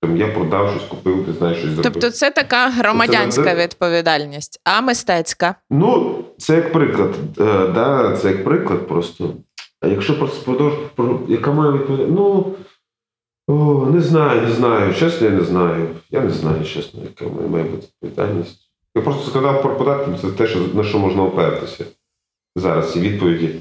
[0.02, 1.92] там я продав щось, купив, ти знаєш, щось зробив.
[1.92, 5.54] Тобто, це така громадянська Це- відповідальність, а мистецька.
[5.70, 7.14] Ну, це як приклад.
[7.40, 9.34] Е, да, це як приклад просто.
[9.80, 12.16] А якщо просто продовж, про, яка має відповідальність?
[12.18, 12.54] Ну,
[13.48, 14.94] о, не знаю, не знаю.
[14.94, 15.88] Чесно, я не знаю.
[16.10, 18.60] Я не знаю, чесно, яка має, має бути відповідальність.
[18.94, 21.84] Я просто сказав про податки, це те, що, на що можна опертися
[22.56, 23.54] зараз ці відповіді.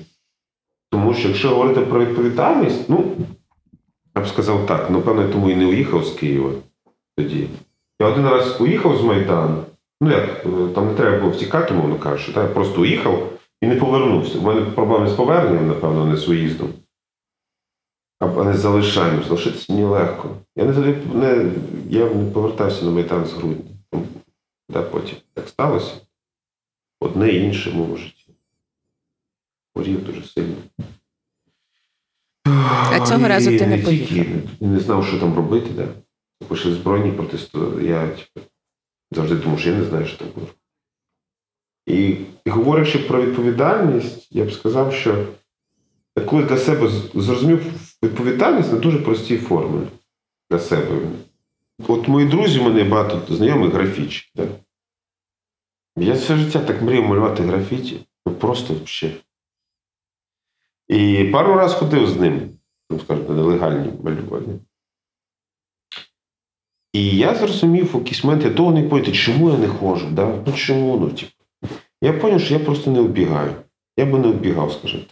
[0.92, 3.16] Тому що якщо говорити про відповідальність, ну,
[4.16, 6.52] я б сказав так, напевно, я тому і не уїхав з Києва
[7.18, 7.48] тоді.
[8.02, 9.64] Я один раз уїхав з Майдану.
[10.02, 12.34] Ну як, е, там не треба було втікати, мовно кажучи.
[12.34, 12.42] Та?
[12.42, 13.30] Я просто уїхав
[13.62, 14.40] і не повернувся.
[14.40, 16.70] У мене проблеми з поверненням, напевно, не з уїздом.
[18.20, 19.24] А не з залишанням.
[19.24, 20.30] Залишитися мені легко.
[20.56, 21.52] Я не, не,
[21.90, 23.72] я не повертався на Майдан з грудня.
[24.70, 25.94] Да, потім так сталося.
[27.00, 28.19] Одне і інше житті.
[29.80, 30.56] Хворів дуже сильно.
[32.92, 34.26] А цього І разу ти не поїхав.
[34.60, 35.88] Не, не знав, що там робити, да.
[36.50, 37.58] Пішли збройні протести.
[37.82, 38.48] Я типу,
[39.12, 40.48] завжди думав, що я не знаю, що там буде.
[41.88, 45.28] І, і говорячи про відповідальність, я б сказав, що
[46.18, 47.66] я коли для себе зрозумів
[48.04, 49.88] відповідальність на дуже простій формулі
[50.52, 51.00] для себе.
[51.88, 54.32] От мої друзі, у мене багато знайомих графічі.
[54.36, 54.48] Да?
[55.98, 58.00] Я все життя так мріяв малювати графіті.
[58.26, 59.20] Ну просто взагалі.
[60.90, 62.50] І пару разів ходив з ним,
[62.90, 64.60] ну, скажімо, на нелегальні малювання.
[66.94, 70.08] І я зрозумів в якийсь момент, я довго не поняти, чому я не ходжу.
[70.12, 70.44] Да?
[70.48, 70.98] Ну чому?
[70.98, 71.32] Ну, типу.
[72.02, 73.52] Я зрозумів, що я просто не вбігаю.
[73.98, 75.04] Я би не вбігав, скажімо.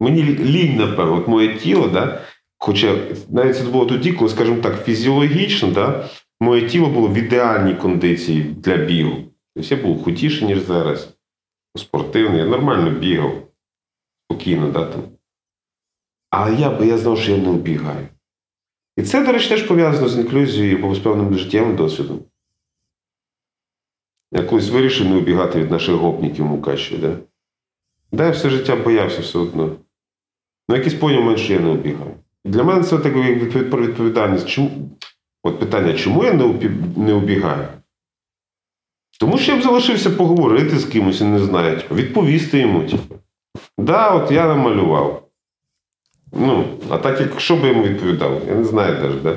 [0.00, 2.20] Мені лінь, напевно, от моє тіло, да?
[2.58, 2.96] хоча
[3.28, 6.08] навіть це було тоді, коли, скажімо так, фізіологічно, да?
[6.40, 9.16] моє тіло було в ідеальній кондиції для бігу.
[9.56, 11.14] Тобто я був худіший, ніж зараз.
[11.76, 13.49] Спортивний, я нормально бігав.
[14.30, 15.02] Спокійно, да, там.
[16.30, 18.08] Але я, бо я знав, що я не вбігаю.
[18.96, 22.20] І це, до речі, теж пов'язано з інклюзією з певним життєвим досвідом.
[24.32, 27.16] Я колись вирішив не убігати від наших гопників Мукачі, да?
[28.12, 29.76] Да, я все життя боявся все одно.
[30.68, 32.14] Ну, якийсь поняв мене, що я не убігаю.
[32.44, 34.48] Для мене це така відповідальність.
[34.48, 34.70] Чому?
[35.42, 36.32] От питання, чому я
[36.96, 37.68] не, убігаю?
[39.20, 42.88] Тому що я б залишився поговорити з кимось, я не знаю, типу, відповісти йому.
[43.78, 45.22] Да, от я намалював.
[46.32, 48.42] Ну, а так, як що би йому відповідав?
[48.48, 49.36] Я не знаю навіть, да?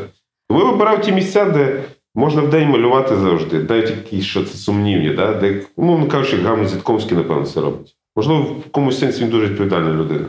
[0.50, 1.84] Тому я вибирав ті місця, де
[2.16, 5.34] можна вдень малювати завжди, навіть якісь, що це сумнівні, да?
[5.34, 7.98] де, умовно кажучи, Гамлет Зітковський, напевно, це робить.
[8.16, 10.26] Можливо, в якомусь сенсі він дуже відповідальна людина.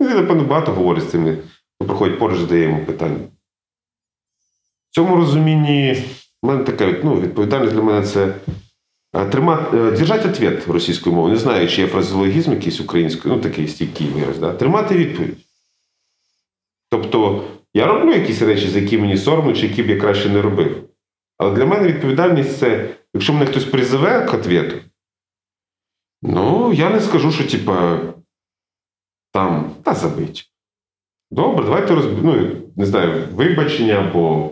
[0.00, 1.38] Він, напевно, багато говорить з цими,
[1.74, 3.20] хто проходить поруч, задає йому питання.
[4.90, 6.04] В цьому розумінні
[6.42, 8.34] в мене така ну, відповідальність для мене це
[9.14, 11.34] тримати, е, держати ответ російською мовою.
[11.34, 14.38] Не знаю, чи є фразеологізм якийсь українською, ну такий стійкий вираз.
[14.38, 14.52] Да?
[14.52, 15.36] Тримати відповідь.
[16.90, 17.44] Тобто,
[17.74, 20.88] я роблю якісь речі, за які мені соромно, чи які б я краще не робив.
[21.38, 24.76] Але для мене відповідальність це, якщо мене хтось призове к ответу,
[26.22, 28.00] ну, я не скажу, що типа
[29.32, 30.50] там, та забить.
[31.30, 32.10] Добре, давайте розб...
[32.22, 34.50] ну, не знаю, вибачення або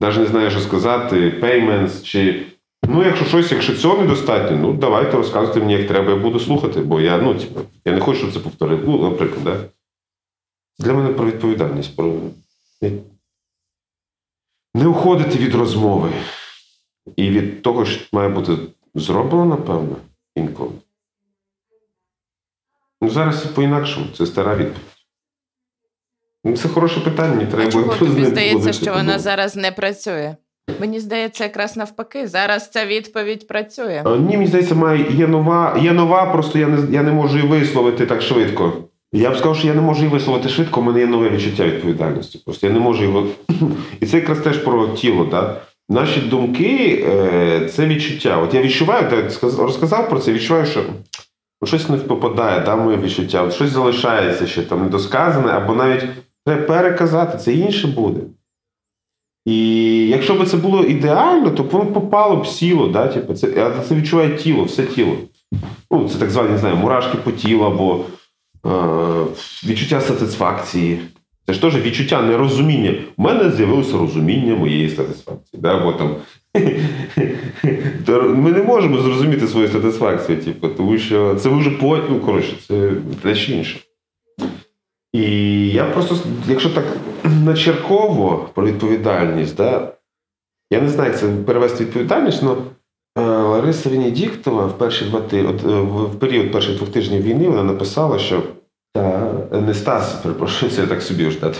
[0.00, 2.46] навіть не знаю, що сказати, payments, чи.
[2.82, 6.80] Ну, якщо щось, якщо цього недостатньо, ну давайте розказуйте мені, як треба, я буду слухати,
[6.80, 8.82] бо я, ну, типу, я не хочу, щоб це повторити.
[8.86, 9.64] Ну, наприклад, да?
[10.78, 12.14] для мене про відповідальність, про
[14.74, 16.12] не уходити від розмови
[17.16, 18.56] і від того, що має бути
[18.94, 19.96] зроблено, напевно,
[20.34, 20.72] інколи.
[23.00, 24.96] Ну, зараз по-інакшому, це стара відповідь.
[26.44, 30.36] Ну, Це хороше питання, А треба чого тобі здається, що вона зараз не працює?
[30.80, 32.28] Мені здається, якраз навпаки.
[32.28, 34.02] Зараз ця відповідь працює.
[34.06, 37.48] Ні, мені здається, має є нова, є нова, просто я не, я не можу її
[37.48, 38.72] висловити так швидко.
[39.12, 41.64] Я б сказав, що я не можу її висловити швидко, у мене є нове відчуття
[41.64, 42.42] відповідальності.
[42.44, 43.26] Просто я не можу його.
[44.00, 45.24] І це якраз теж про тіло.
[45.24, 45.60] Да?
[45.88, 48.38] Наші думки е, це відчуття.
[48.38, 50.80] От я відчуваю, так розказав про це, відчуваю, що
[51.64, 56.04] щось не попадає, да, моє відчуття, щось залишається ще там недосказане, або навіть
[56.46, 58.20] треба переказати, це інше буде.
[59.46, 59.58] І
[60.08, 63.06] якщо б це було ідеально, то б воно попало б сіло, да?
[63.06, 65.12] типу, це, це відчуває тіло, все тіло.
[65.90, 68.04] Ну, це так звані, не знаю, мурашки по тілу або
[68.66, 68.70] е,
[69.66, 71.00] відчуття сатисфакції.
[71.46, 72.94] Це ж теж відчуття нерозуміння.
[73.16, 75.62] У мене з'явилося розуміння моєї сатисфакції.
[75.62, 75.78] Да?
[75.78, 76.16] Бо там,
[78.42, 82.90] ми не можемо зрозуміти свою сатисфакцію, типу, тому що це вже по, ну, коротше, це
[83.22, 83.78] дещо інше.
[85.16, 86.16] І я просто,
[86.48, 86.84] якщо так
[87.44, 89.92] начерково про відповідальність, да,
[90.70, 95.64] я не знаю, як це перевести відповідальність, але Лариса Венедіктова в перші два ти, от,
[95.64, 98.42] е, в період перших двох тижнів війни вона написала, що
[98.94, 101.38] та, не Стас, перепрошую, це я так собі вже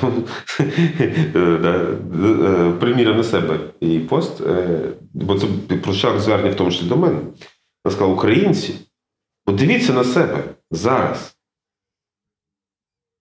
[0.61, 4.43] е, е, приміряв на себе її пост,
[5.15, 5.47] бо це
[5.83, 7.17] прочитав звернення в тому числі до мене.
[7.85, 8.75] Вона сказала, українці,
[9.45, 11.36] подивіться на себе зараз.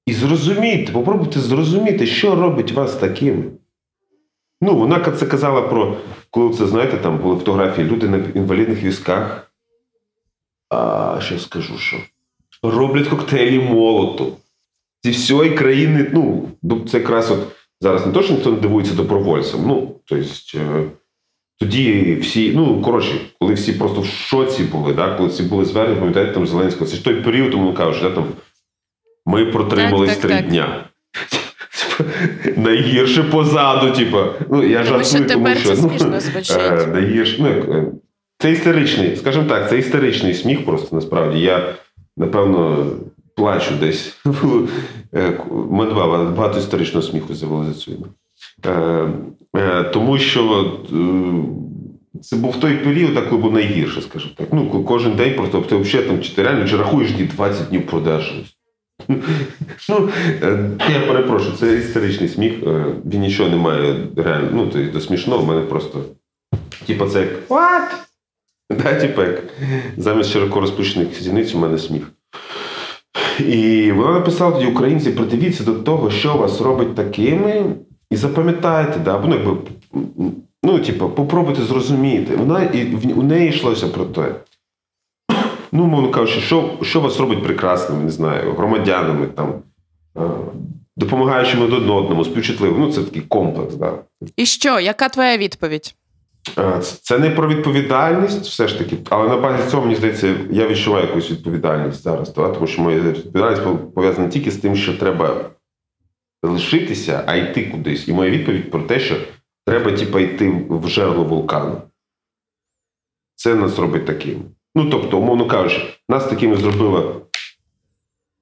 [0.05, 3.43] І зрозумійте, попробуйте зрозуміти, що робить вас такими.
[4.61, 5.97] Ну, вона це казала про,
[6.29, 9.51] коли це, знаєте, там були фотографії люди на інвалідних візках.
[10.69, 11.97] А що скажу, що
[12.63, 14.37] роблять коктейлі молоту.
[15.03, 16.47] Зі всієї країни, ну,
[16.87, 17.39] це якраз от
[17.81, 19.67] зараз не то, що ніхто не дивується добровольцям.
[19.67, 20.25] Ну, тобто,
[20.55, 20.83] е,
[21.59, 25.99] тоді всі, ну, коротше, коли всі просто в шоці були, да, коли всі були звернені,
[25.99, 28.25] пам'ятаєте, там Зеленського, це ж той період, тому кажуть, да, там,
[29.25, 30.47] ми протримались Так, так, три так.
[30.47, 30.85] дня.
[32.57, 34.17] Найгірше позаду, типу.
[34.49, 35.69] Ну, я Тому що тому що
[36.07, 36.57] ну, звучить.
[36.59, 37.85] е, найгірше, ну, е,
[38.37, 41.39] це істеричний, скажімо так, це істеричний сміх просто насправді.
[41.39, 41.73] Я,
[42.17, 42.87] напевно,
[43.35, 44.17] плачу десь.
[45.13, 47.91] Е, мене багато історичного сміху з'явилося за цю
[49.93, 50.71] Тому що
[52.21, 54.47] це був той період, так, коли був найгірше, скажімо так.
[54.51, 57.85] Ну, кожен день просто ти взагалі там, чи ти реально чи рахуєш ті 20 днів
[57.87, 58.33] продажу.
[59.89, 60.09] Ну,
[60.43, 62.53] е, я перепрошую, це історичний сміх.
[62.67, 64.49] е, Він нічого не має реально.
[64.53, 64.99] Ну, то, до
[65.37, 66.01] в мене просто.
[66.87, 67.49] Типа, це як.
[67.49, 67.87] What?
[68.83, 69.43] Да, типа, як
[69.97, 72.11] замість широко розпущених зіниць у мене сміх.
[73.39, 77.63] І вона написала тоді українці, придивіться до того, що вас робить такими,
[78.11, 79.57] і запам'ятайте, да, ну, якби,
[80.63, 82.35] ну, типу, попробуйте зрозуміти.
[82.35, 84.35] Вона, і в- у неї йшлося про те.
[85.75, 89.63] Ну, мовно кажучи, що, що вас робить прекрасними, не знаю, громадянами, там,
[90.17, 90.21] е,
[90.95, 92.79] допомагаючим один одному, співчутливим.
[92.79, 93.75] Ну, це такий комплекс.
[93.75, 93.93] Да.
[94.35, 94.79] І що?
[94.79, 95.95] Яка твоя відповідь?
[96.57, 100.67] Е, Це не про відповідальність, все ж таки, але на базі цього, мені здається, я
[100.67, 102.49] відчуваю якусь відповідальність зараз, да?
[102.49, 105.49] тому що моя відповідальність пов'язана не тільки з тим, що треба
[106.43, 108.07] лишитися, а йти кудись.
[108.07, 109.15] І моя відповідь про те, що
[109.65, 111.81] треба типа, йти в жерло вулкану.
[113.35, 114.43] Це нас робить таким.
[114.75, 117.21] Ну, тобто, умовно кажучи, нас такими зробило,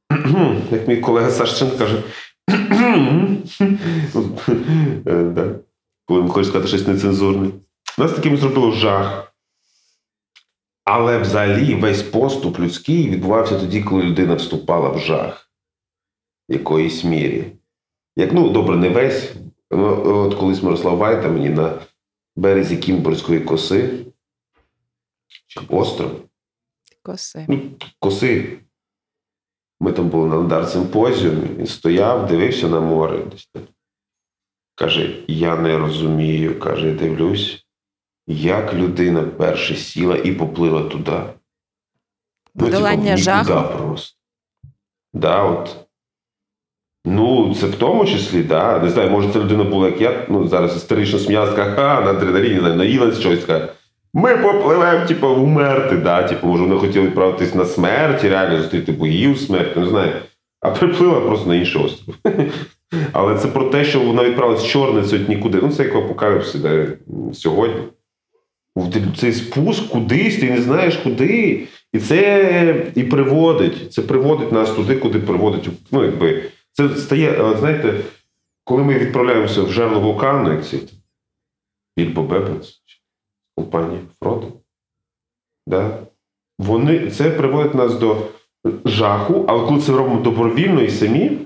[0.72, 2.04] як мій колега Сашчин каже,
[5.08, 5.56] е,
[6.06, 7.52] коли він хоче сказати щось нецензурне.
[7.98, 9.34] Нас таким зробило жах.
[10.86, 15.50] Але взагалі весь поступ людський відбувався тоді, коли людина вступала в жах
[16.50, 17.46] в якоїсь мірі.
[18.16, 19.34] Як, ну, добре, не весь.
[19.72, 21.80] Ну, От колись Мирослав Вайта мені на
[22.36, 24.06] березі Кімборської коси
[25.48, 26.12] чи остров,
[27.04, 27.46] Коси.
[27.50, 27.62] ну,
[28.00, 28.60] коси.
[29.80, 33.26] Ми там були на Надар симпозіумі, він стояв, дивився на море.
[34.76, 36.60] Каже: Я не розумію.
[36.60, 37.66] Каже, я дивлюсь,
[38.28, 41.22] як людина перше сіла і поплила туди.
[42.56, 43.78] Ну, Подолання типу, жаху.
[43.78, 44.18] просто.
[45.14, 45.76] Да, от.
[47.06, 48.80] Ну, це в тому числі, да.
[48.80, 52.54] Не знаю, може, ця людина була, як я, ну, зараз історично сміялась, ха, на адреналіні,
[52.54, 53.74] не знаю, наїлась щось, така.
[54.14, 56.24] Ми попливемо, типу, вмерти, да.
[56.24, 60.12] Типу, може, вони хотіли відправитись на смерть, реально зустріти богів смерті, не знаю.
[60.62, 62.16] А приплила просто на інший остров.
[63.12, 65.60] Але це про те, що вона відправилась в чорницю нікуди.
[65.62, 66.88] Ну, це як в апокаліпсі да,
[67.34, 67.82] сьогодні.
[69.18, 71.68] Цей спуск кудись, ти не знаєш куди.
[71.94, 73.94] І це і приводить.
[73.94, 75.70] Це приводить нас туди, куди приводить.
[75.92, 77.94] Ну, якби, це стає, знаєте,
[78.64, 80.80] коли ми відправляємося в жерло вулкану, як ці
[81.98, 82.83] Більбо Бебец,
[83.56, 84.48] компанія Фродо,
[85.68, 86.00] да,
[86.60, 88.18] вони, це приводить нас до
[88.86, 91.38] жаху, але коли це робимо добровільно і самі,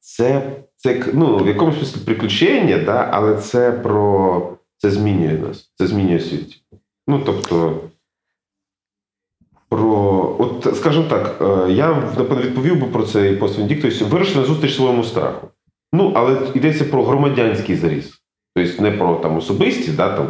[0.00, 5.86] це, це ну, в якомусь смислі приключення, да, але це про це змінює нас, це
[5.86, 6.62] змінює світ.
[7.06, 7.80] Ну, тобто,
[9.68, 14.40] про, от, скажімо так, е, я напевно відповів би про це і пост Венедіктович, вирішили
[14.40, 15.48] на зустріч своєму страху.
[15.92, 18.19] Ну, але йдеться про громадянський заріз.
[18.54, 20.28] Тобто не про там особисті, да, там,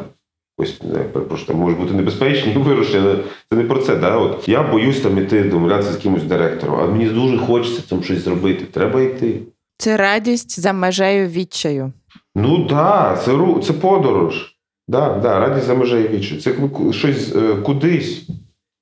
[0.59, 3.17] ось, не, перепрошую, там можуть бути небезпечні вирушення.
[3.51, 3.97] Це не про це.
[3.97, 4.17] Да?
[4.17, 8.25] От, я боюсь там іти домовлятися з кимось директором, а мені дуже хочеться там щось
[8.25, 8.65] зробити.
[8.65, 9.41] Треба йти.
[9.79, 11.93] Це радість за межею відчаю.
[12.35, 14.57] Ну так, да, це, це подорож.
[14.89, 16.37] Да, да, радість за межею вічі.
[16.37, 16.55] Це
[16.93, 18.29] щось е, кудись.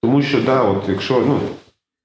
[0.02, 1.40] Тому що, да, от якщо ну,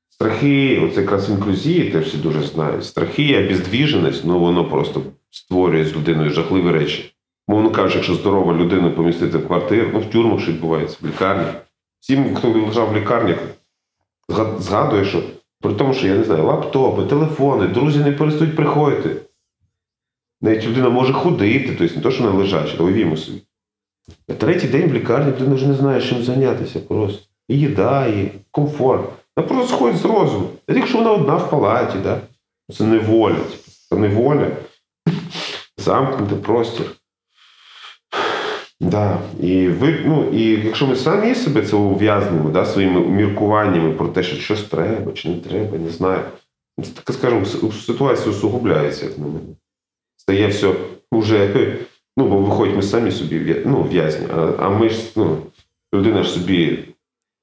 [0.09, 2.85] страхи, оце якраз інклюзії, те всі дуже знають.
[2.85, 7.12] Страхи, обездвіженість, ну воно просто створює з людиною жахливі речі.
[7.47, 11.45] Мовно кажучи, якщо здорова людина помістити в квартиру, ну в тюрмах що відбувається, в лікарні.
[11.99, 13.35] Всім, хто лежав в лікарні,
[14.59, 15.23] згадує, що
[15.61, 19.15] при тому, що я не знаю, лаптопи, телефони, друзі не перестають приходити.
[20.41, 23.41] Навіть людина може ходити, тобто не то, що вона лежача, то уявімо собі.
[24.27, 27.23] На третій день в лікарні людина вже не знає, чим зайнятися просто.
[27.47, 29.09] І їда, і комфорт.
[29.37, 30.49] Вона просто сходить з розуму.
[30.67, 32.21] Навіть якщо вона одна в палаті, да?
[32.73, 33.35] це неволя.
[33.35, 33.71] типу.
[33.89, 34.47] Це неволя.
[35.77, 36.85] Замкнутий простір.
[38.91, 39.19] Да.
[39.41, 44.23] І, ви, ну, і якщо ми самі себе це ув'язнемо да, своїми міркуваннями про те,
[44.23, 46.19] що щось треба чи не треба, не знаю.
[46.83, 49.39] Це така, скажімо, ситуація усугубляється, як на мене.
[50.17, 50.73] Стає все
[51.11, 51.75] вже.
[52.17, 55.37] Ну, бо виходить, ми самі собі ну, в'язні, а, а ми ж, ну,
[55.93, 56.79] людина ж собі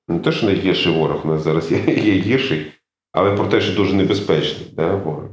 [0.08, 2.72] не те, що найгірший ворог у нас зараз є, є гірший,
[3.12, 5.28] але про те, що дуже небезпечний, да, ворог.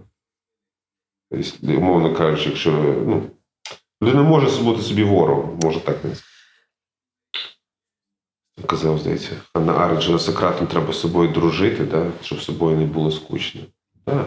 [1.31, 2.71] Тобто, умовно кажучи, якщо
[3.07, 3.23] ну,
[4.03, 6.15] людина може бути собі ворогом, може так не
[8.67, 12.85] казав, здається, А на Арджена Сократом треба з собою дружити, да, щоб з собою не
[12.85, 13.61] було скучно.
[14.05, 14.25] Да.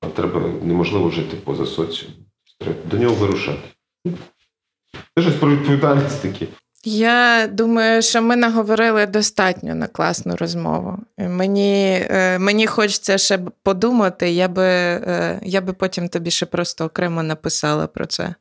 [0.00, 2.16] А треба неможливо жити поза соціумом.
[2.58, 3.68] Треба до нього вирушати.
[5.14, 6.46] Це щось про відповідальність таке.
[6.84, 10.98] Я думаю, що ми наговорили достатньо на класну розмову.
[11.18, 16.84] Мені, е, мені хочеться ще подумати, я би, е, я би потім тобі ще просто
[16.84, 18.34] окремо написала про це.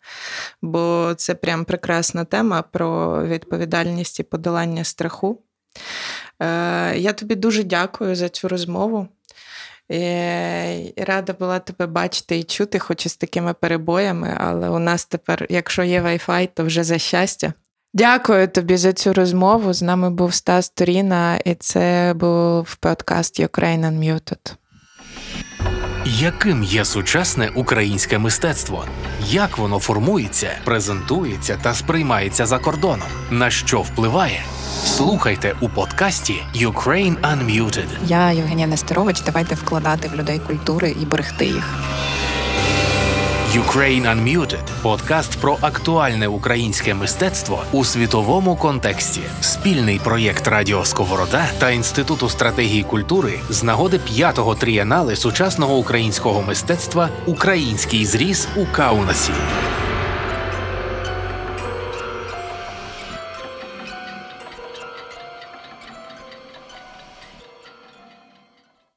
[0.61, 5.41] Бо це прям прекрасна тема про відповідальність і подолання страху.
[6.39, 9.07] Е, Я тобі дуже дякую за цю розмову.
[10.97, 15.45] Рада була тебе бачити і чути, хоч і з такими перебоями, але у нас тепер,
[15.49, 17.53] якщо є Wi-Fi, то вже за щастя.
[17.93, 19.73] Дякую тобі за цю розмову.
[19.73, 24.55] З нами був Стас Туріна, і це був подкаст Ukraine Unmuted.
[26.05, 28.85] Яким є сучасне українське мистецтво?
[29.27, 33.07] Як воно формується, презентується та сприймається за кордоном?
[33.31, 34.41] На що впливає?
[34.85, 37.87] Слухайте у подкасті Ukraine Unmuted.
[38.05, 39.21] Я Євгенія Нестерович.
[39.21, 41.73] Давайте вкладати в людей культури і берегти їх.
[43.55, 49.21] Ukraine Unmuted– подкаст про актуальне українське мистецтво у світовому контексті.
[49.41, 57.09] Спільний проєкт Радіо Сковорода та Інституту стратегії культури з нагоди п'ятого трієнали сучасного українського мистецтва
[57.25, 59.31] Український зріз у Каунасі.